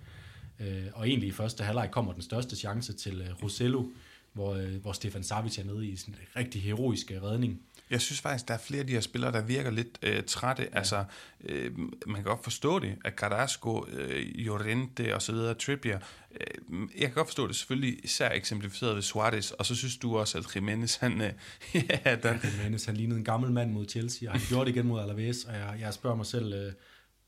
[0.60, 3.84] Øh, og egentlig i første halvleg kommer den største chance til øh, Rosello,
[4.32, 7.60] hvor, øh, hvor Stefan Savic er nede i sin rigtig heroiske øh, redning.
[7.90, 10.62] Jeg synes faktisk, der er flere af de her spillere, der virker lidt øh, trætte.
[10.72, 10.78] Ja.
[10.78, 11.04] Altså,
[11.44, 15.98] øh, man kan godt forstå det, at Carrasco, øh, Llorente og så videre, Trippier,
[16.40, 20.18] øh, jeg kan godt forstå det selvfølgelig især eksemplificeret ved Suarez, og så synes du
[20.18, 21.20] også, at Jimenez, han...
[21.20, 21.32] Øh,
[22.04, 22.40] ja, den...
[22.58, 25.44] Jimenez, han lignede en gammel mand mod Chelsea, og han gjorde det igen mod Alaves,
[25.44, 26.72] og jeg, jeg spørger mig selv, øh,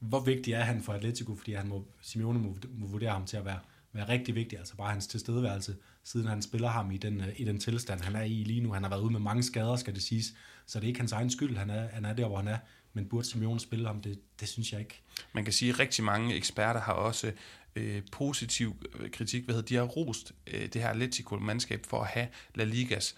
[0.01, 3.37] hvor vigtig er han for Atletico, fordi han må, Simeone må, må vurdere ham til
[3.37, 3.59] at være,
[3.93, 7.61] være rigtig vigtig, altså bare hans tilstedeværelse, siden han spiller ham i den, i den
[7.61, 8.73] tilstand, han er i lige nu.
[8.73, 10.35] Han har været ude med mange skader, skal det siges,
[10.67, 12.59] så det er ikke hans egen skyld, han er, han er der, hvor han er.
[12.93, 15.03] Men burde Simeone spille ham, det, det synes jeg ikke.
[15.33, 17.33] Man kan sige, at rigtig mange eksperter har også
[17.77, 22.07] øh, positiv øh, kritik, hvad hedder, de har rost øh, det her Atletico-mandskab for at
[22.07, 23.17] have La Ligas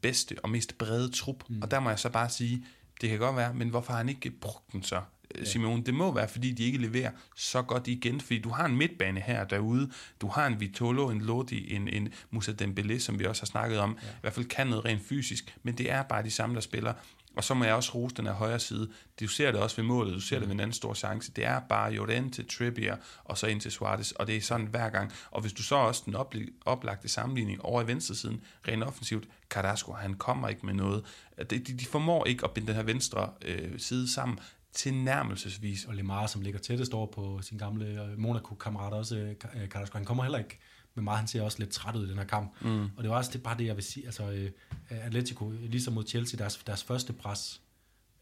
[0.00, 1.44] bedste og mest brede trup.
[1.48, 1.62] Mm.
[1.62, 2.64] Og der må jeg så bare sige,
[3.00, 5.02] det kan godt være, men hvorfor har han ikke brugt den så?
[5.38, 5.44] Ja.
[5.44, 5.82] Simon.
[5.82, 9.20] Det må være, fordi de ikke leverer så godt igen, fordi du har en midtbane
[9.20, 9.90] her derude,
[10.20, 13.78] du har en Vitolo, en Lodi, en, en Musa Dembele, som vi også har snakket
[13.78, 14.08] om, ja.
[14.08, 16.92] i hvert fald kan noget rent fysisk, men det er bare de samme, der spiller.
[17.36, 18.90] Og så må jeg også rose den af højre side.
[19.20, 21.32] Du ser det også ved målet, du ser det ved en anden stor chance.
[21.32, 24.66] Det er bare Jordan til Trippier, og så ind til Suarez, og det er sådan
[24.66, 25.12] hver gang.
[25.30, 26.16] Og hvis du så også den
[26.64, 31.04] oplagte sammenligning over i venstre siden, rent offensivt, Carrasco, han kommer ikke med noget.
[31.38, 34.38] De, de, de formår ikke at binde den her venstre øh, side sammen
[34.72, 35.84] tilnærmelsesvis.
[35.84, 39.98] Og Lemar, som ligger tættest over på sin gamle øh, Monaco-kammerat også, øh, øh, Carrasco,
[39.98, 40.58] han kommer heller ikke
[40.94, 41.18] med meget.
[41.18, 42.62] Han ser også lidt træt ud i den her kamp.
[42.62, 42.84] Mm.
[42.96, 44.06] Og det var også det, bare det, jeg vil sige.
[44.06, 44.50] Altså,
[44.90, 47.62] Atletico, ligesom mod Chelsea, deres, deres første pres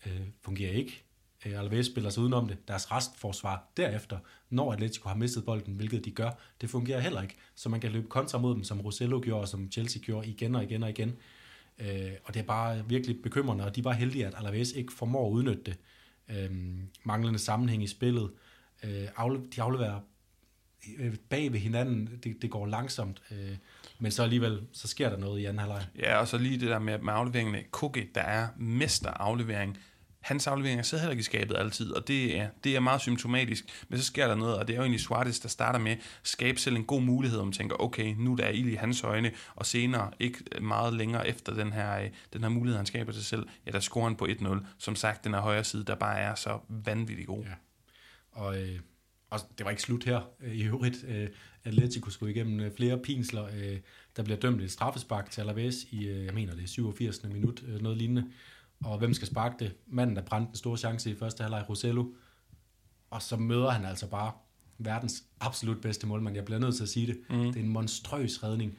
[0.07, 1.05] øh, fungerer ikke.
[1.45, 2.69] Alves spiller sig udenom det.
[2.69, 4.19] Deres restforsvar derefter,
[4.51, 7.37] når Atletico har mistet bolden, hvilket de gør, det fungerer heller ikke.
[7.55, 10.55] Så man kan løbe kontra mod dem, som Rosello gjorde, og som Chelsea gjorde igen
[10.55, 11.17] og igen og igen.
[11.79, 15.27] Øh, og det er bare virkelig bekymrende, og de bare heldige, at Alaves ikke formår
[15.27, 15.77] at udnytte det
[16.29, 16.51] øh,
[17.05, 18.31] manglende sammenhæng i spillet.
[18.85, 20.01] Øh, afle, de afleverer
[20.99, 23.57] øh, bag ved hinanden, det, det går langsomt, øh,
[23.99, 25.87] men så alligevel, så sker der noget i anden halvleg.
[25.99, 27.63] Ja, og så lige det der med, med afleveringene.
[27.71, 29.79] Kukke, der er mester aflevering,
[30.21, 33.65] hans afleveringer sidder heller ikke i skabet altid, og det er, det er meget symptomatisk.
[33.89, 35.99] Men så sker der noget, og det er jo egentlig Suarez, der starter med at
[36.23, 39.05] skabe selv en god mulighed, om man tænker, okay, nu der er ild i hans
[39.05, 43.13] øjne, og senere, ikke meget længere efter den her, øh, den her mulighed, han skaber
[43.13, 44.65] til selv, ja, der scorer han på 1-0.
[44.79, 47.45] Som sagt, den her højre side, der bare er så vanvittig god.
[47.45, 47.55] Ja.
[48.33, 48.81] Og, øh,
[49.31, 51.05] og det var ikke slut her øh, i øvrigt.
[51.09, 51.29] Øh,
[51.65, 53.47] Atletico skulle igennem øh, flere pinsler.
[53.57, 53.79] Øh,
[54.17, 57.25] der bliver dømt et straffespark til Alaves i, øh, jeg mener det er 87.
[57.25, 58.31] minut, øh, noget lignende.
[58.85, 59.75] Og hvem skal sparke det?
[59.87, 62.05] Manden, der brændte en stor chance i første halvleg, Rosello.
[63.11, 64.33] Og så møder han altså bare
[64.79, 66.37] verdens absolut bedste målmand.
[66.37, 67.21] Jeg bliver nødt til at sige det.
[67.31, 67.37] Mm.
[67.37, 68.79] Det er en monstrøs redning.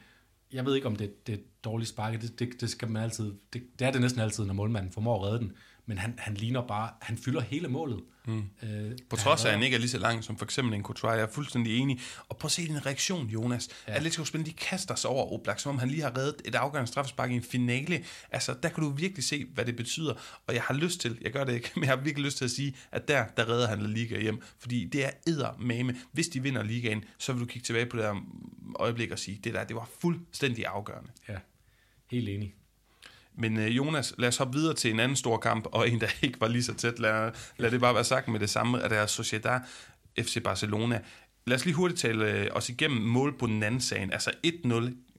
[0.52, 2.22] Jeg ved ikke, om det, det er dårligt sparket.
[2.22, 5.22] Det, det, det, skal man altid, det, det er det næsten altid, når målmanden formår
[5.22, 5.52] at redde den
[5.92, 8.00] men han, han ligner bare, han fylder hele målet.
[8.26, 8.44] Mm.
[8.62, 10.82] Øh, på trods af, at han ikke er lige så lang som for eksempel en
[10.82, 12.00] Courtois, jeg er fuldstændig enig.
[12.28, 13.68] Og prøv at se din reaktion, Jonas.
[13.88, 13.92] Ja.
[13.92, 16.88] Atletico spillere, de kaster sig over Oblak, som om han lige har reddet et afgørende
[16.88, 18.04] straffespark i en finale.
[18.30, 20.14] Altså, der kan du virkelig se, hvad det betyder.
[20.46, 22.44] Og jeg har lyst til, jeg gør det ikke, men jeg har virkelig lyst til
[22.44, 24.42] at sige, at der, der redder han La Liga hjem.
[24.58, 25.96] Fordi det er eddermame.
[26.12, 28.14] Hvis de vinder ligaen, så vil du kigge tilbage på det her
[28.74, 31.10] øjeblik og sige, det der, det var fuldstændig afgørende.
[31.28, 31.36] Ja,
[32.10, 32.54] helt enig.
[33.34, 36.08] Men øh, Jonas, lad os hoppe videre til en anden stor kamp, og en, der
[36.22, 36.98] ikke var lige så tæt.
[36.98, 39.60] Lad, lad det bare være sagt med det samme, at der er Sociedad
[40.18, 41.00] FC Barcelona.
[41.46, 44.12] Lad os lige hurtigt tale øh, os igennem mål på den anden sagen.
[44.12, 44.50] Altså 1-0,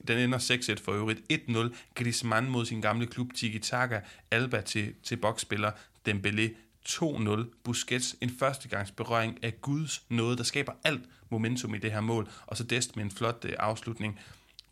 [0.08, 0.38] den ender
[0.78, 1.32] 6-1 for øvrigt.
[1.32, 4.00] 1-0, Griezmann mod sin gamle klub, Tiki Taka,
[4.30, 5.70] Alba til, til boksspiller,
[6.08, 6.48] Dembélé
[6.88, 7.60] 2-0.
[7.64, 12.56] Busquets, en førstegangsberøring af Guds noget, der skaber alt momentum i det her mål, og
[12.56, 14.18] så Dest med en flot øh, afslutning.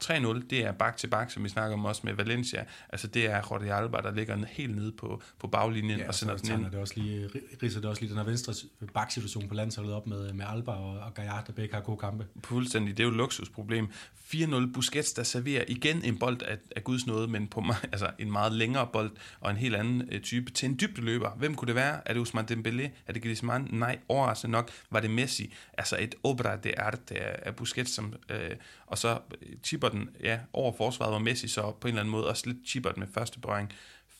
[0.04, 2.64] 3-0, det er bak til bak, som vi snakker om også med Valencia.
[2.88, 6.36] Altså det er Jordi Alba, der ligger helt nede på, på baglinjen ja, og sender
[6.36, 6.70] den ind.
[6.70, 7.30] Det også lige,
[7.62, 8.54] riser det også lige den her venstre
[8.94, 12.26] baksituation på landsholdet op med, med Alba og, og Gaillard, der begge har gode kampe.
[12.44, 13.88] Fuldstændig, det er jo et luksusproblem.
[14.34, 18.32] 4-0, Busquets, der serverer igen en bold af, af Guds nåde, men på altså en
[18.32, 19.10] meget længere bold
[19.40, 21.30] og en helt anden øh, type til en løber.
[21.30, 22.08] Hvem kunne det være?
[22.08, 22.88] Er det Usman Dembélé?
[23.06, 23.68] Er det Griezmann?
[23.70, 25.54] Nej, overraskende nok var det Messi.
[25.78, 28.50] Altså et obra de arte af, af Busquets, som, øh,
[28.86, 32.12] og så øh, chipper den ja, over forsvaret, hvor Messi så på en eller anden
[32.12, 33.72] måde også lidt chipper den med første berøring.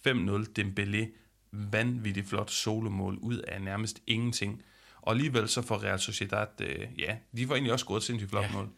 [0.06, 0.12] 5-0,
[0.58, 1.06] Dembélé,
[1.52, 4.62] vanvittigt flot solomål ud af nærmest ingenting.
[5.02, 8.44] Og alligevel så får Real Sociedad, øh, ja, de var egentlig også gået sindssygt flot
[8.44, 8.52] ja.
[8.52, 8.68] mål.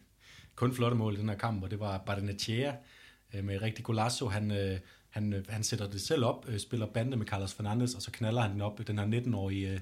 [0.55, 2.73] Kun flotte mål i den her kamp, og det var Bardenechea
[3.33, 4.27] øh, med rigtig golasso.
[4.27, 4.79] Han, øh,
[5.09, 8.11] han, øh, han sætter det selv op, øh, spiller bande med Carlos Fernandes, og så
[8.11, 9.81] knaller han den op, den her 19-årige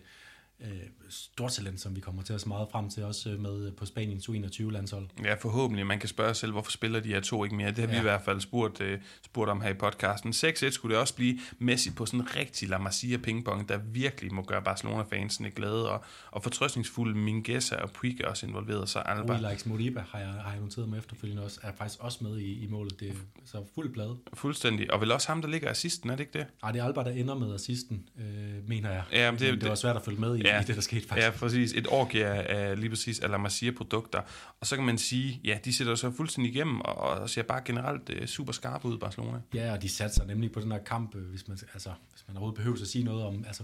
[0.59, 3.71] øh, øh, stortalent, som vi kommer til at se meget frem til, også øh, med
[3.71, 5.07] på Spaniens U21-landshold.
[5.23, 5.87] Ja, forhåbentlig.
[5.87, 7.67] Man kan spørge selv, hvorfor spiller de her to ikke mere?
[7.67, 7.91] Det har ja.
[7.91, 8.87] vi i hvert fald spurgt, uh,
[9.25, 10.31] spurgt om her i podcasten.
[10.31, 14.33] 6-1 skulle det også blive Messi på sådan en rigtig La Masia pingpong, der virkelig
[14.33, 19.49] må gøre Barcelona-fansene glade, og, og fortrøstningsfulde Mingueza og Puig er også involveret, så Alba...
[19.49, 22.63] Likes Moriba har jeg, har jeg noteret med efterfølgende også, er faktisk også med i,
[22.63, 22.99] i målet.
[22.99, 23.13] Det er
[23.45, 24.15] så fuld blad.
[24.33, 24.93] Fuldstændig.
[24.93, 26.47] Og vel også ham, der ligger assisten, er det ikke det?
[26.61, 29.03] Nej, det er Alba, der ender med assisten, øh, mener jeg.
[29.11, 30.75] Ja, men det, men det, det var svært at følge med i, ja, i det,
[30.75, 31.25] der skete faktisk.
[31.25, 31.73] Ja, præcis.
[31.73, 34.21] Et orgie af lige præcis af La Masia-produkter.
[34.59, 37.61] Og så kan man sige, ja, de sætter sig fuldstændig igennem, og, og ser bare
[37.65, 39.41] generelt uh, super skarpe ud, Barcelona.
[39.53, 42.23] Ja, og de satte sig nemlig på den her kamp, øh, hvis man, altså, hvis
[42.27, 43.63] man overhovedet behøver at sige noget om, altså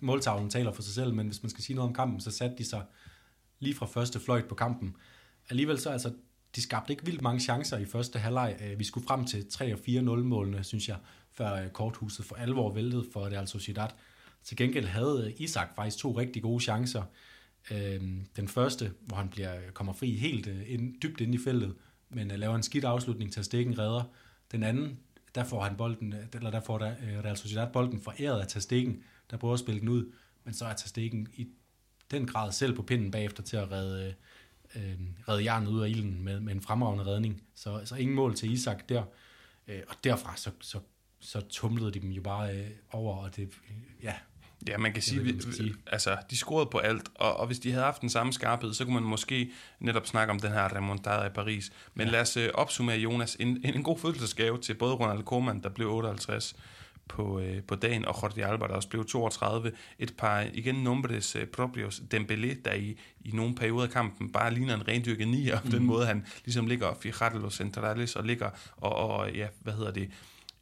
[0.00, 2.56] måltavlen taler for sig selv, men hvis man skal sige noget om kampen, så satte
[2.58, 2.82] de sig
[3.58, 4.96] lige fra første fløjt på kampen.
[5.50, 6.12] Alligevel så, altså,
[6.56, 8.56] de skabte ikke vildt mange chancer i første halvleg.
[8.60, 10.96] Øh, vi skulle frem til 3 og 4 0 målene, synes jeg,
[11.32, 13.88] før korthuset for alvor væltede for Real Sociedad.
[14.44, 17.02] Til gengæld havde Isak faktisk to rigtig gode chancer.
[17.70, 21.74] Øhm, den første, hvor han bliver, kommer fri helt øh, ind, dybt ind i feltet,
[22.08, 24.02] men øh, laver en skidt afslutning til stikken redder.
[24.52, 24.98] Den anden,
[25.34, 29.02] der får han bolden, øh, eller der får der, Real Sociedad bolden foræret af Tastikken,
[29.30, 30.12] der prøver at spille den ud,
[30.44, 31.48] men så er Tastikken i
[32.10, 34.14] den grad selv på pinden bagefter til at redde,
[34.76, 34.94] øh,
[35.28, 37.42] redde jernet ud af ilden med, med en fremragende redning.
[37.54, 39.04] Så, så ingen mål til Isak der.
[39.68, 40.78] Øh, og derfra så, så,
[41.20, 43.50] så tumlede de dem jo bare øh, over, og det,
[44.02, 44.14] ja,
[44.68, 47.70] Ja, man kan sige, ved, sige, altså, de scorede på alt, og, og hvis de
[47.70, 51.26] havde haft den samme skarphed, så kunne man måske netop snakke om den her remontada
[51.26, 51.72] i Paris.
[51.94, 52.12] Men ja.
[52.12, 55.92] lad os uh, opsummere, Jonas, en, en god fødselsdagsgave til både Ronald Koeman, der blev
[55.92, 56.56] 58
[57.08, 59.72] på, uh, på dagen, og Jordi Alba, der også blev 32.
[59.98, 64.54] Et par, igen, nombres uh, proprios, Dembélé, der i, i nogle perioder af kampen bare
[64.54, 65.70] ligner en rendyrket nier, mm.
[65.70, 70.10] den måde han ligesom ligger Fijardo Centrales og ligger, og, og ja, hvad hedder det,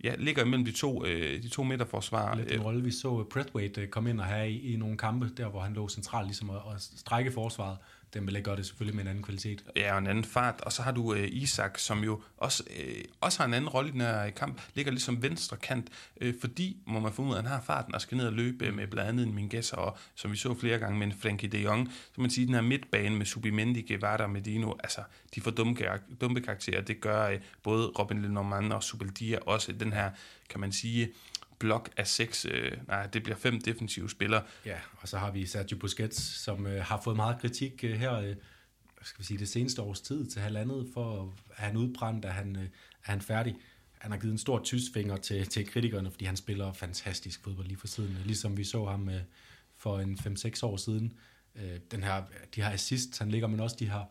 [0.04, 2.34] ja, ligger imellem de to, øh, de to midterforsvar.
[2.34, 5.30] Lidt en rolle, vi så Breathwaite øh, komme ind og have i, i nogle kampe,
[5.36, 7.76] der hvor han lå centralt ligesom at, at strække forsvaret.
[8.14, 9.64] Den vil gøre det selvfølgelig med en anden kvalitet.
[9.76, 10.60] Ja, og en anden fart.
[10.60, 13.88] Og så har du øh, Isak, som jo også, øh, også har en anden rolle
[13.88, 14.60] i den her øh, kamp.
[14.74, 15.88] Ligger ligesom venstre kant,
[16.20, 18.32] øh, fordi, må man få ud af, at han har farten og skal ned og
[18.32, 21.12] løbe øh, med blandt andet en Minguez, og som vi så flere gange med en
[21.12, 21.92] Frankie de Jong.
[22.14, 25.00] Så man sige, den her midtbane med Subimendi, Guevara og Medino, altså,
[25.34, 25.76] de får dumme,
[26.20, 26.80] dumme karakterer.
[26.80, 30.10] Det gør øh, både Robin Lenormand og Subeldia også den her,
[30.48, 31.08] kan man sige,
[31.58, 34.42] blok af seks, øh, nej, det bliver fem defensive spillere.
[34.66, 38.14] Ja, og så har vi Sergio Busquets, som øh, har fået meget kritik øh, her,
[38.14, 38.36] øh,
[39.02, 42.56] skal vi sige, det seneste års tid til halvandet, for at han udbrændt, er han,
[42.56, 42.62] øh,
[43.04, 43.56] er han færdig.
[43.98, 47.78] Han har givet en stor tysfinger til, til kritikerne, fordi han spiller fantastisk fodbold lige
[47.78, 49.20] for siden, ligesom vi så ham øh,
[49.76, 51.12] for en 5-6 år siden.
[51.56, 54.04] Øh, den her, de her assist, han ligger, men også de her,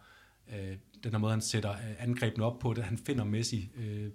[0.54, 4.12] øh, den her måde, han sætter øh, angrebene op på, det han finder Messi øh,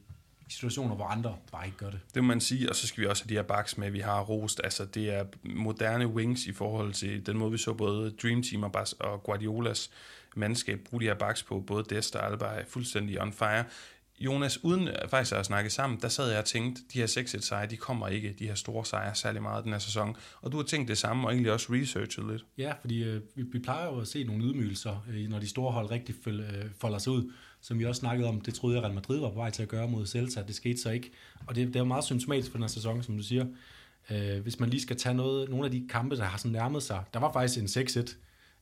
[0.53, 2.01] situationer, hvor andre bare ikke gør det.
[2.15, 4.01] Det må man sige, og så skal vi også have de her backs med, vi
[4.01, 4.61] har rost.
[4.65, 8.63] Altså, det er moderne wings i forhold til den måde, vi så både Dream Team
[8.63, 9.91] og, Bas og Guardiolas
[10.37, 11.61] mandskab bruge de her backs på.
[11.61, 13.65] Både Dest og Alba er fuldstændig on fire.
[14.21, 17.67] Jonas, uden faktisk at snakke sammen, der sad jeg og tænkte, de her 6 sejre,
[17.67, 20.17] de kommer ikke, de her store sejre, særlig meget den her sæson.
[20.41, 22.45] Og du har tænkt det samme, og egentlig også researchet lidt.
[22.59, 25.73] Ja, fordi øh, vi, vi plejer jo at se nogle ydmygelser, øh, når de store
[25.73, 26.43] hold rigtig øh,
[26.79, 27.33] folder sig ud.
[27.63, 29.69] Som vi også snakkede om, det troede jeg, Real Madrid var på vej til at
[29.69, 31.11] gøre mod Celta, det skete så ikke.
[31.47, 33.47] Og det, det er meget symptomatisk for den her sæson, som du siger.
[34.11, 36.83] Øh, hvis man lige skal tage noget, nogle af de kampe, der har sådan nærmet
[36.83, 37.05] sig.
[37.15, 38.17] Der var faktisk en 6-1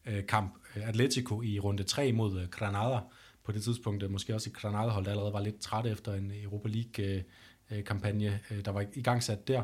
[0.07, 2.99] øh, kamp øh, Atletico i runde 3 mod øh, Granada,
[3.45, 6.69] på det tidspunkt måske også et Granada-hold, der allerede var lidt træt efter en Europa
[6.69, 9.63] League-kampagne, der var i gang sat der.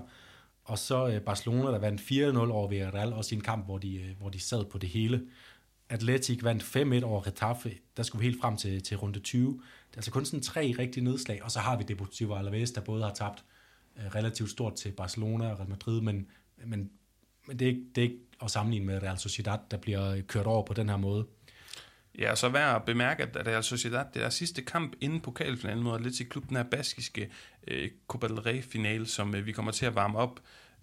[0.65, 4.29] Og så Barcelona, der vandt 4-0 over Villarreal, også i en kamp, hvor de, hvor
[4.29, 5.23] de sad på det hele.
[5.89, 7.79] Atletic vandt 5-1 over Retafe.
[7.97, 9.53] Der skulle vi helt frem til, til runde 20.
[9.53, 12.81] Det er altså kun sådan tre rigtige nedslag, og så har vi Deportivo Alaves, der
[12.81, 13.45] både har tabt
[13.97, 16.27] øh, relativt stort til Barcelona og Real Madrid, men,
[16.65, 16.91] men,
[17.47, 20.47] men det, er ikke, det er ikke at sammenligne med Real Sociedad, der bliver kørt
[20.47, 21.27] over på den her måde.
[22.19, 25.95] Ja, så værd at bemærke, at Real Sociedad, det er sidste kamp inden pokalfinalen mod
[25.95, 27.31] Atletic Klub, den her baskiske
[27.69, 30.41] øh, Copa del Rey-finale, som øh, vi kommer til at varme op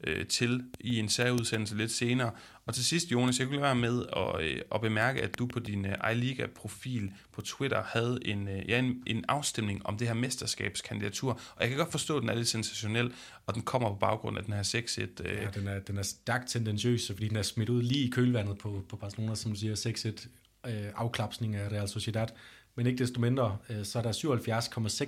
[0.07, 2.31] øh, til i en særudsendelse lidt senere.
[2.65, 5.59] Og til sidst, Jonas, jeg kunne være med at, øh, at bemærke, at du på
[5.59, 10.13] din øh, iLiga-profil på Twitter havde en, øh, ja, en, en afstemning om det her
[10.13, 11.31] mesterskabskandidatur.
[11.55, 13.13] Og jeg kan godt forstå, at den er lidt sensationel,
[13.45, 15.01] og den kommer på baggrund af den her 6-1.
[15.01, 15.37] Øh.
[15.41, 18.57] Ja, den er, den er stærkt tendentiøs, fordi den er smidt ud lige i kølvandet
[18.57, 20.27] på, på Barcelona, som du siger, 6-1
[20.69, 22.27] øh, afklapsning af Real Sociedad.
[22.75, 24.11] Men ikke desto mindre, øh, så er der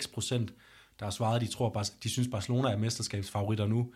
[0.03, 0.53] 77,6 procent,
[0.99, 3.93] der har svaret, de tror, de synes Barcelona er mesterskabsfavoritter nu.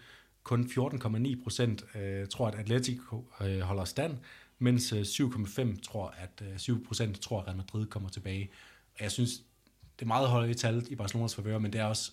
[0.50, 4.18] Kun 14,9 procent øh, tror, at Atletico øh, holder stand,
[4.60, 8.50] mens øh, 7,5 tror, at øh, 7 procent tror, at Real Madrid kommer tilbage.
[8.96, 9.32] Og jeg synes,
[10.00, 12.12] det er meget høje tal i Barcelonas favør, men det er også,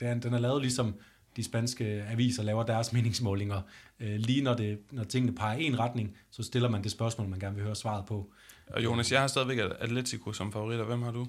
[0.00, 0.94] det er, den er lavet ligesom
[1.36, 3.62] de spanske aviser laver deres meningsmålinger.
[4.00, 7.28] Øh, lige når, det, når tingene peger i en retning, så stiller man det spørgsmål,
[7.28, 8.32] man gerne vil høre svaret på.
[8.66, 11.26] Og Jonas, jeg har stadigvæk Atletico som favorit, og hvem har du?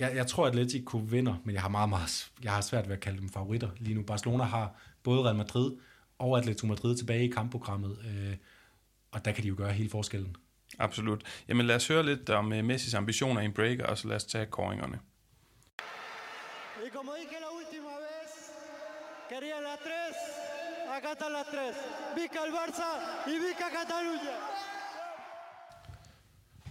[0.00, 2.94] Jeg, jeg tror, at Atletico vinder, men jeg har meget, meget jeg har svært ved
[2.94, 4.02] at kalde dem favoritter lige nu.
[4.02, 5.76] Barcelona har både Real Madrid
[6.18, 8.36] og Atletico Madrid tilbage i kampprogrammet, øh,
[9.10, 10.36] og der kan de jo gøre hele forskellen.
[10.78, 11.22] Absolut.
[11.48, 14.16] Jamen lad os høre lidt om uh, Messis ambitioner i en break, og så lad
[14.16, 14.98] os tage koringerne.
[16.86, 18.30] Y como dije la última vez,
[19.30, 20.14] quería la tres,
[20.96, 21.74] acá están las tres.
[22.16, 22.88] Vica el Barça
[23.32, 24.36] y Vica Cataluña.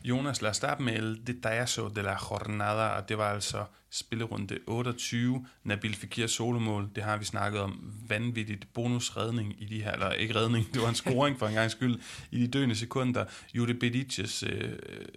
[0.04, 4.60] Jonas, lad os starte med El Dedazo de la Jornada, og det var altså spillerunde
[4.68, 10.12] 28, Nabil Fekir solomål, det har vi snakket om, vanvittigt bonusredning i de her, eller
[10.12, 12.00] ikke redning, det var en scoring for en gang skyld,
[12.32, 13.26] i de døende sekunder.
[13.54, 14.72] Jude Bediches, øh,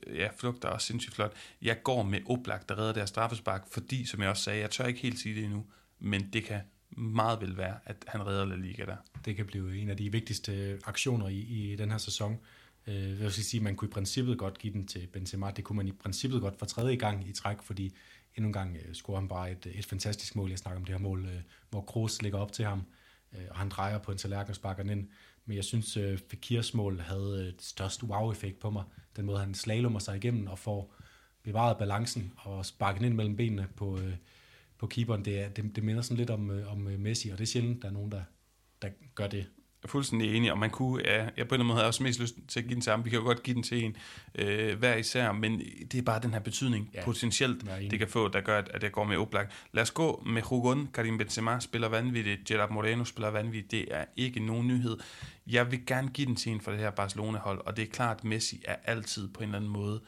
[0.07, 1.33] øh, ja, flugter også sindssygt flot.
[1.63, 4.85] Jeg går med Oblak, der redder deres straffespark, fordi, som jeg også sagde, jeg tør
[4.85, 5.65] ikke helt sige det endnu,
[5.99, 6.61] men det kan
[6.91, 8.97] meget vel være, at han redder La Liga der.
[9.25, 12.39] Det kan blive en af de vigtigste aktioner i, i den her sæson.
[12.87, 15.51] Øh, jeg vil sige, man kunne i princippet godt give den til Benzema.
[15.51, 17.95] Det kunne man i princippet godt for tredje gang i træk, fordi
[18.37, 20.51] endnu en gang øh, scorer han bare et, et fantastisk mål.
[20.51, 22.83] Jeg snakker om det her mål, øh, hvor Kroos ligger op til ham,
[23.33, 25.09] øh, og han drejer på en tallerken og sparker den ind.
[25.47, 28.85] Men jeg synes, øh, Fakirs mål havde øh, størst wow-effekt på mig.
[29.17, 30.95] Den måde, han slalommer sig igennem og får
[31.43, 34.15] bevaret balancen og sparker den ind mellem benene på, øh,
[34.79, 35.25] på keeperen.
[35.25, 37.47] Det, er, det, det minder sådan lidt om, øh, om øh, Messi, og det er
[37.47, 38.23] sjældent, der er nogen, der,
[38.83, 39.47] der gør det
[39.83, 42.35] er fuldstændig enig, og man kunne, ja, jeg på en måde havde også mest lyst
[42.49, 43.05] til at give den sammen.
[43.05, 43.97] Vi kan jo godt give den til en
[44.35, 45.63] øh, hver især, men
[45.93, 48.83] det er bare den her betydning, ja, potentielt, det kan få, der gør, at, at
[48.83, 49.53] jeg går med oplagt.
[49.73, 50.89] Lad os gå med Hugon.
[50.95, 54.99] Karim Benzema spiller vanvittigt, Gerard Moreno spiller vanvittigt, det er ikke nogen nyhed.
[55.47, 58.17] Jeg vil gerne give den til en for det her Barcelona-hold, og det er klart,
[58.17, 60.01] at Messi er altid på en eller anden måde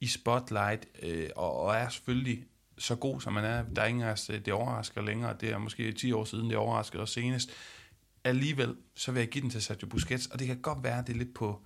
[0.00, 2.44] i spotlight, øh, og, og er selvfølgelig
[2.78, 3.64] så god, som man er.
[3.76, 5.36] Der er ingen af os, det overrasker længere.
[5.40, 7.50] Det er måske 10 år siden, det overraskede os senest
[8.24, 11.06] alligevel, så vil jeg give den til Sergio Busquets, og det kan godt være, at
[11.06, 11.62] det er lidt på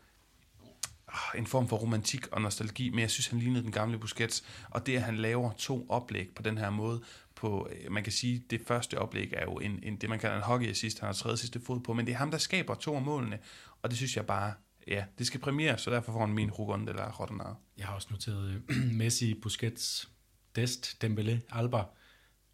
[1.08, 4.44] øh, en form for romantik og nostalgi, men jeg synes, han lignede den gamle Busquets,
[4.70, 7.02] og det, at han laver to oplæg på den her måde,
[7.34, 10.36] på, øh, man kan sige, det første oplæg er jo en, en det, man kalder
[10.36, 12.74] en hockey assist, han har tredje sidste fod på, men det er ham, der skaber
[12.74, 13.38] to af målene,
[13.82, 14.54] og det synes jeg bare,
[14.86, 17.54] ja, det skal premiere, så derfor får han min Rugon eller Roddenade.
[17.78, 20.08] Jeg har også noteret øh, Messi, Busquets,
[20.56, 21.82] Dest, Dembélé, Alba,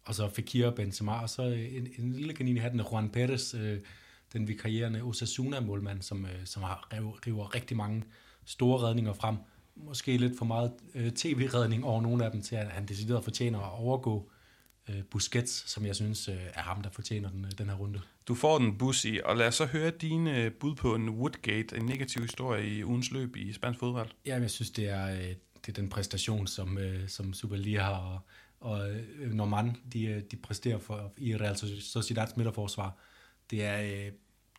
[0.05, 3.53] og så Fekir Benzema, og så en, en lille kanin i hatten af Juan Perez,
[3.53, 3.79] øh,
[4.33, 6.87] den vikarierende Osasuna-målmand, som, øh, som har
[7.27, 8.03] river, rigtig mange
[8.45, 9.35] store redninger frem.
[9.75, 13.59] Måske lidt for meget øh, tv-redning over nogle af dem, til at han decideret fortjener
[13.59, 14.29] at overgå
[14.89, 18.01] øh, Busquets, som jeg synes øh, er ham, der fortjener den, øh, den her runde.
[18.27, 21.77] Du får den bus i, og lad os så høre dine bud på en Woodgate,
[21.77, 24.09] en negativ historie i ugens løb i spansk fodbold.
[24.25, 25.35] Jamen, jeg synes, det er, øh,
[25.65, 28.19] det er den præstation, som, øh, som Superliga og,
[28.63, 32.97] og øh, Norman, de, øh, de præsterer for, i Real Sociedad's midterforsvar.
[33.49, 34.11] Det er, øh,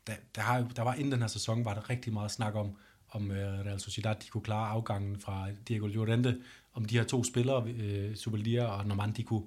[0.06, 2.76] der, der, har, der var inden den her sæson, var der rigtig meget snak om,
[3.08, 6.42] om øh, Real Sociedad de kunne klare afgangen fra Diego Llorente,
[6.72, 9.46] om de her to spillere, øh, Superliga og Norman, de kunne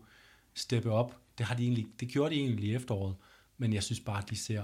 [0.54, 1.18] steppe op.
[1.38, 3.16] Det, har de egentlig, det gjorde de egentlig i efteråret,
[3.58, 4.64] men jeg synes bare, at de ser,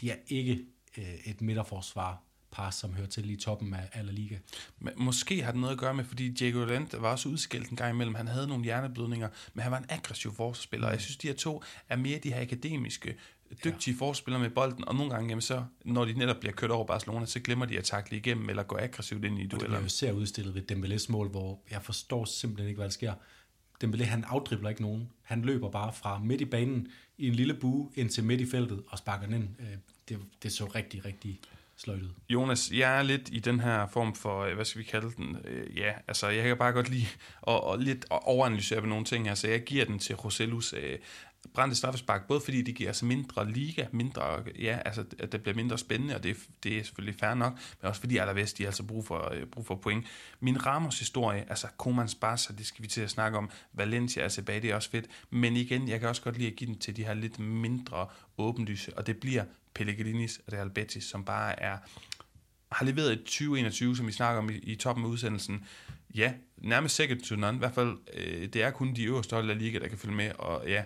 [0.00, 0.64] de er ikke
[0.98, 4.36] øh, et midterforsvar, par, som hører til i toppen af, af La Liga.
[4.78, 7.76] Men måske har det noget at gøre med, fordi Diego Llorente var også udskilt en
[7.76, 8.14] gang imellem.
[8.14, 10.86] Han havde nogle hjerneblødninger, men han var en aggressiv forsvarsspiller.
[10.86, 10.92] Mm.
[10.92, 13.16] Jeg synes, de her to er mere de her akademiske,
[13.64, 14.06] dygtige ja.
[14.06, 17.26] forspillere med bolden, og nogle gange, jamen så, når de netop bliver kørt over Barcelona,
[17.26, 19.80] så glemmer de at takle igennem, eller gå aggressivt ind i dueller.
[19.80, 23.14] Det ser udstillet ved Dembélés mål, hvor jeg forstår simpelthen ikke, hvad der sker.
[23.84, 25.08] Dembélé, han afdribler ikke nogen.
[25.22, 26.88] Han løber bare fra midt i banen
[27.18, 29.48] i en lille bue ind til midt i feltet og sparker den ind.
[29.58, 29.76] Øh,
[30.08, 31.40] det, det så rigtig, rigtig
[31.78, 32.10] sløjtet.
[32.28, 35.36] Jonas, jeg er lidt i den her form for, øh, hvad skal vi kalde den?
[35.44, 37.06] Øh, ja, altså jeg kan bare godt lide
[37.46, 40.98] at, at lidt overanalysere på nogle ting her, så jeg giver den til Roselus øh,
[41.54, 45.56] brændte straffespark, både fordi det giver os mindre liga, mindre, ja, altså at det bliver
[45.56, 48.68] mindre spændende, og det, det er selvfølgelig fair nok, men også fordi Alaves, de har
[48.68, 50.06] altså brug for, øh, brug for point.
[50.40, 54.28] Min Ramos historie, altså Komans Barca, det skal vi til at snakke om, Valencia er
[54.28, 56.78] tilbage, det er også fedt, men igen, jeg kan også godt lide at give den
[56.78, 58.06] til de her lidt mindre
[58.38, 61.78] åbenlyse, og det bliver Pellegrinis Real Betis, som bare er,
[62.72, 65.64] har leveret et 2021, som vi snakker om i, i toppen af udsendelsen,
[66.14, 69.50] ja, nærmest second to none, i hvert fald, øh, det er kun de øverste hold
[69.50, 70.84] af liga, der kan følge med, og ja,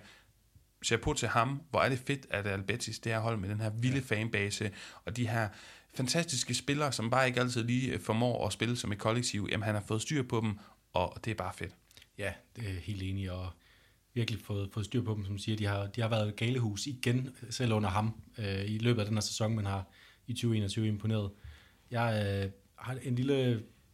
[0.85, 1.63] chapeau til ham.
[1.71, 4.17] Hvor er det fedt, at Albetis, det her hold med den her vilde ja.
[4.17, 4.71] fanbase,
[5.05, 5.49] og de her
[5.95, 9.75] fantastiske spillere, som bare ikke altid lige formår at spille som et kollektiv, jamen han
[9.75, 10.59] har fået styr på dem,
[10.93, 11.75] og det er bare fedt.
[12.19, 13.51] Ja, det er helt enig, og
[14.15, 17.29] virkelig fået, fået styr på dem, som siger, de har, de har været galehus igen,
[17.51, 19.87] selv under ham, øh, i løbet af den her sæson, men har
[20.27, 21.31] i 2021 imponeret.
[21.91, 23.53] Jeg øh, har en lille,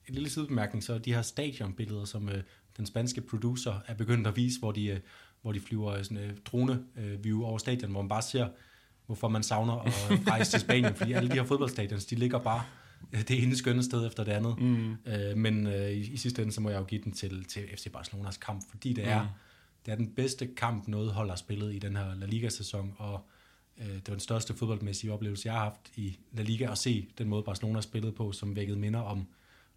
[0.09, 2.43] en lille sidebemærkning, så de her stadionbilleder, som øh,
[2.77, 5.01] den spanske producer er begyndt at vise, hvor de øh,
[5.49, 8.49] hvor de flyver sådan en drone-view over stadion, hvor man bare ser,
[9.07, 9.93] hvorfor man savner at
[10.33, 12.63] rejse til Spanien, fordi alle de her fodboldstadions, de ligger bare
[13.13, 14.59] det ene skønne sted efter det andet.
[14.59, 14.97] Mm.
[15.07, 17.63] Øh, men øh, i, i sidste ende, så må jeg jo give den til, til
[17.77, 19.29] FC Barcelonas kamp, fordi det er, mm.
[19.87, 23.21] det er den bedste kamp, noget hold har spillet i den her La Liga-sæson, og
[23.79, 27.09] øh, det var den største fodboldmæssige oplevelse, jeg har haft i La Liga, at se
[27.19, 29.27] den måde, Barcelona har spillet på, som vækkede minder om,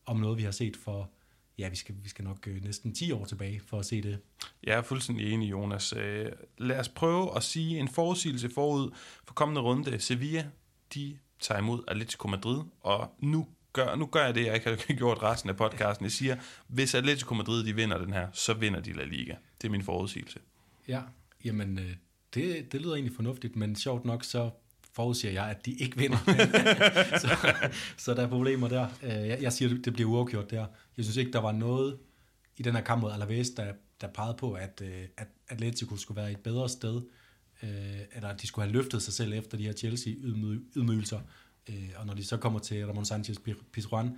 [0.05, 1.09] om noget, vi har set for
[1.58, 4.20] ja, vi skal, vi skal nok øh, næsten 10 år tilbage for at se det.
[4.64, 5.93] Jeg er fuldstændig enig, Jonas.
[5.97, 8.91] Øh, lad os prøve at sige en forudsigelse forud
[9.26, 9.99] for kommende runde.
[9.99, 10.45] Sevilla,
[10.93, 14.93] de tager imod Atletico Madrid, og nu gør, nu gør jeg det, jeg ikke har
[14.97, 16.04] gjort resten af podcasten.
[16.04, 16.38] Jeg siger,
[16.68, 19.36] hvis Atletico Madrid de vinder den her, så vinder de La Liga.
[19.62, 20.39] Det er min forudsigelse.
[20.88, 21.02] Ja,
[21.43, 21.95] jamen øh,
[22.34, 24.49] det, det lyder egentlig fornuftigt, men sjovt nok, så
[24.94, 26.18] forudsiger jeg, at de ikke vinder.
[27.22, 27.56] så,
[27.98, 28.88] så der er problemer der.
[29.04, 30.66] Øh, jeg, jeg siger, det bliver uafgjort der.
[30.98, 31.98] Jeg synes ikke, der var noget
[32.58, 36.22] i den her kamp mod Alaves, der, der pegede på, at, øh, at Atletico skulle
[36.22, 37.02] være et bedre sted,
[37.64, 37.70] øh,
[38.16, 41.20] eller at de skulle have løftet sig selv efter de her Chelsea-ydmygelser.
[41.96, 43.38] Og når de så kommer til Ramon Sanchez
[43.74, 44.18] Pizjuan,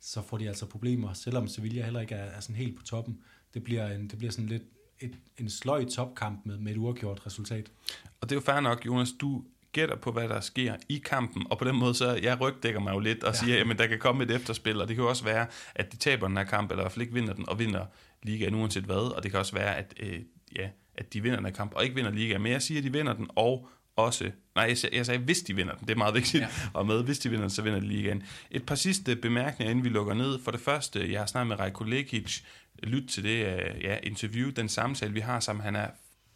[0.00, 3.18] så får de altså problemer, selvom Sevilla heller ikke er, er sådan helt på toppen.
[3.54, 4.62] Det bliver, en, det bliver sådan lidt
[5.00, 7.70] et, en sløj topkamp med, med et uafgjort resultat.
[8.20, 9.12] Og det er jo fair nok, Jonas.
[9.20, 9.44] Du
[9.74, 12.94] gætter på, hvad der sker i kampen, og på den måde, så jeg rygdækker mig
[12.94, 13.38] jo lidt og ja.
[13.38, 16.28] siger, at der kan komme et efterspil, og det kan også være, at de taber
[16.28, 17.84] den her kamp, eller i hvert fald ikke vinder den, og vinder
[18.22, 20.20] ligaen uanset hvad, og det kan også være, at, øh,
[20.56, 22.84] ja, at de vinder den her kamp, og ikke vinder ligaen, men jeg siger, at
[22.84, 25.94] de vinder den, og også, nej, jeg sagde, jeg sagde hvis de vinder den, det
[25.94, 26.48] er meget vigtigt, ja.
[26.78, 28.22] og med, hvis de vinder den, så vinder de ligaen.
[28.50, 30.38] Et par sidste bemærkninger, inden vi lukker ned.
[30.44, 32.40] For det første, jeg har snakket med Rajko Lekic,
[32.82, 35.88] lyt til det uh, ja, interview, den samtale, vi har sammen, han er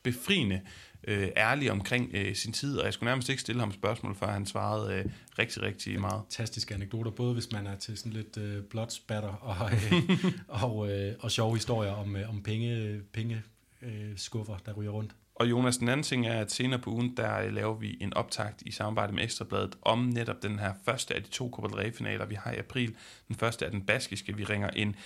[0.02, 0.60] befriende
[1.04, 4.26] øh, ærlig omkring øh, sin tid, og jeg skulle nærmest ikke stille ham spørgsmål, før
[4.26, 5.04] han svarede øh,
[5.38, 6.22] rigtig, rigtig meget.
[6.22, 11.14] Fantastiske anekdoter, både hvis man er til sådan lidt øh, blodspatter og, øh, og, øh,
[11.20, 13.42] og sjove historier om, øh, om penge, penge
[13.82, 15.14] øh, skuffer, der ryger rundt.
[15.38, 18.14] Og Jonas, den anden ting er, at senere på ugen, der øh, laver vi en
[18.14, 21.76] optakt i samarbejde med Ekstrabladet om netop den her første af de to Copa del
[21.76, 22.94] Rey-finaler, vi har i april.
[23.28, 24.36] Den første er den baskiske.
[24.36, 24.96] Vi ringer en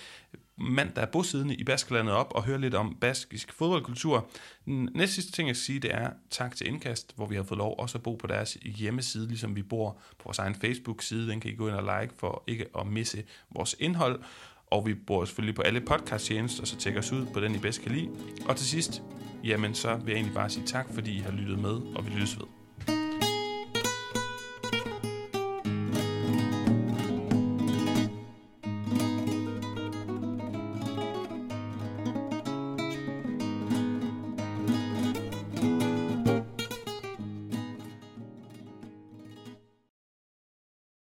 [0.57, 4.29] mand, der er bosiddende i Baskerlandet op og høre lidt om baskisk fodboldkultur.
[4.65, 7.43] Den næste sidste ting, jeg skal sige, det er tak til Indkast, hvor vi har
[7.43, 11.27] fået lov også at bo på deres hjemmeside, ligesom vi bor på vores egen Facebook-side.
[11.27, 13.23] Den kan I gå ind og like for ikke at misse
[13.55, 14.23] vores indhold.
[14.67, 17.81] Og vi bor selvfølgelig på alle podcast-tjenester, så tjek os ud på den, I bedst
[17.81, 18.09] kan lide.
[18.45, 19.01] Og til sidst,
[19.43, 22.11] jamen så vil jeg egentlig bare sige tak, fordi I har lyttet med, og vi
[22.11, 22.62] lyttes ved.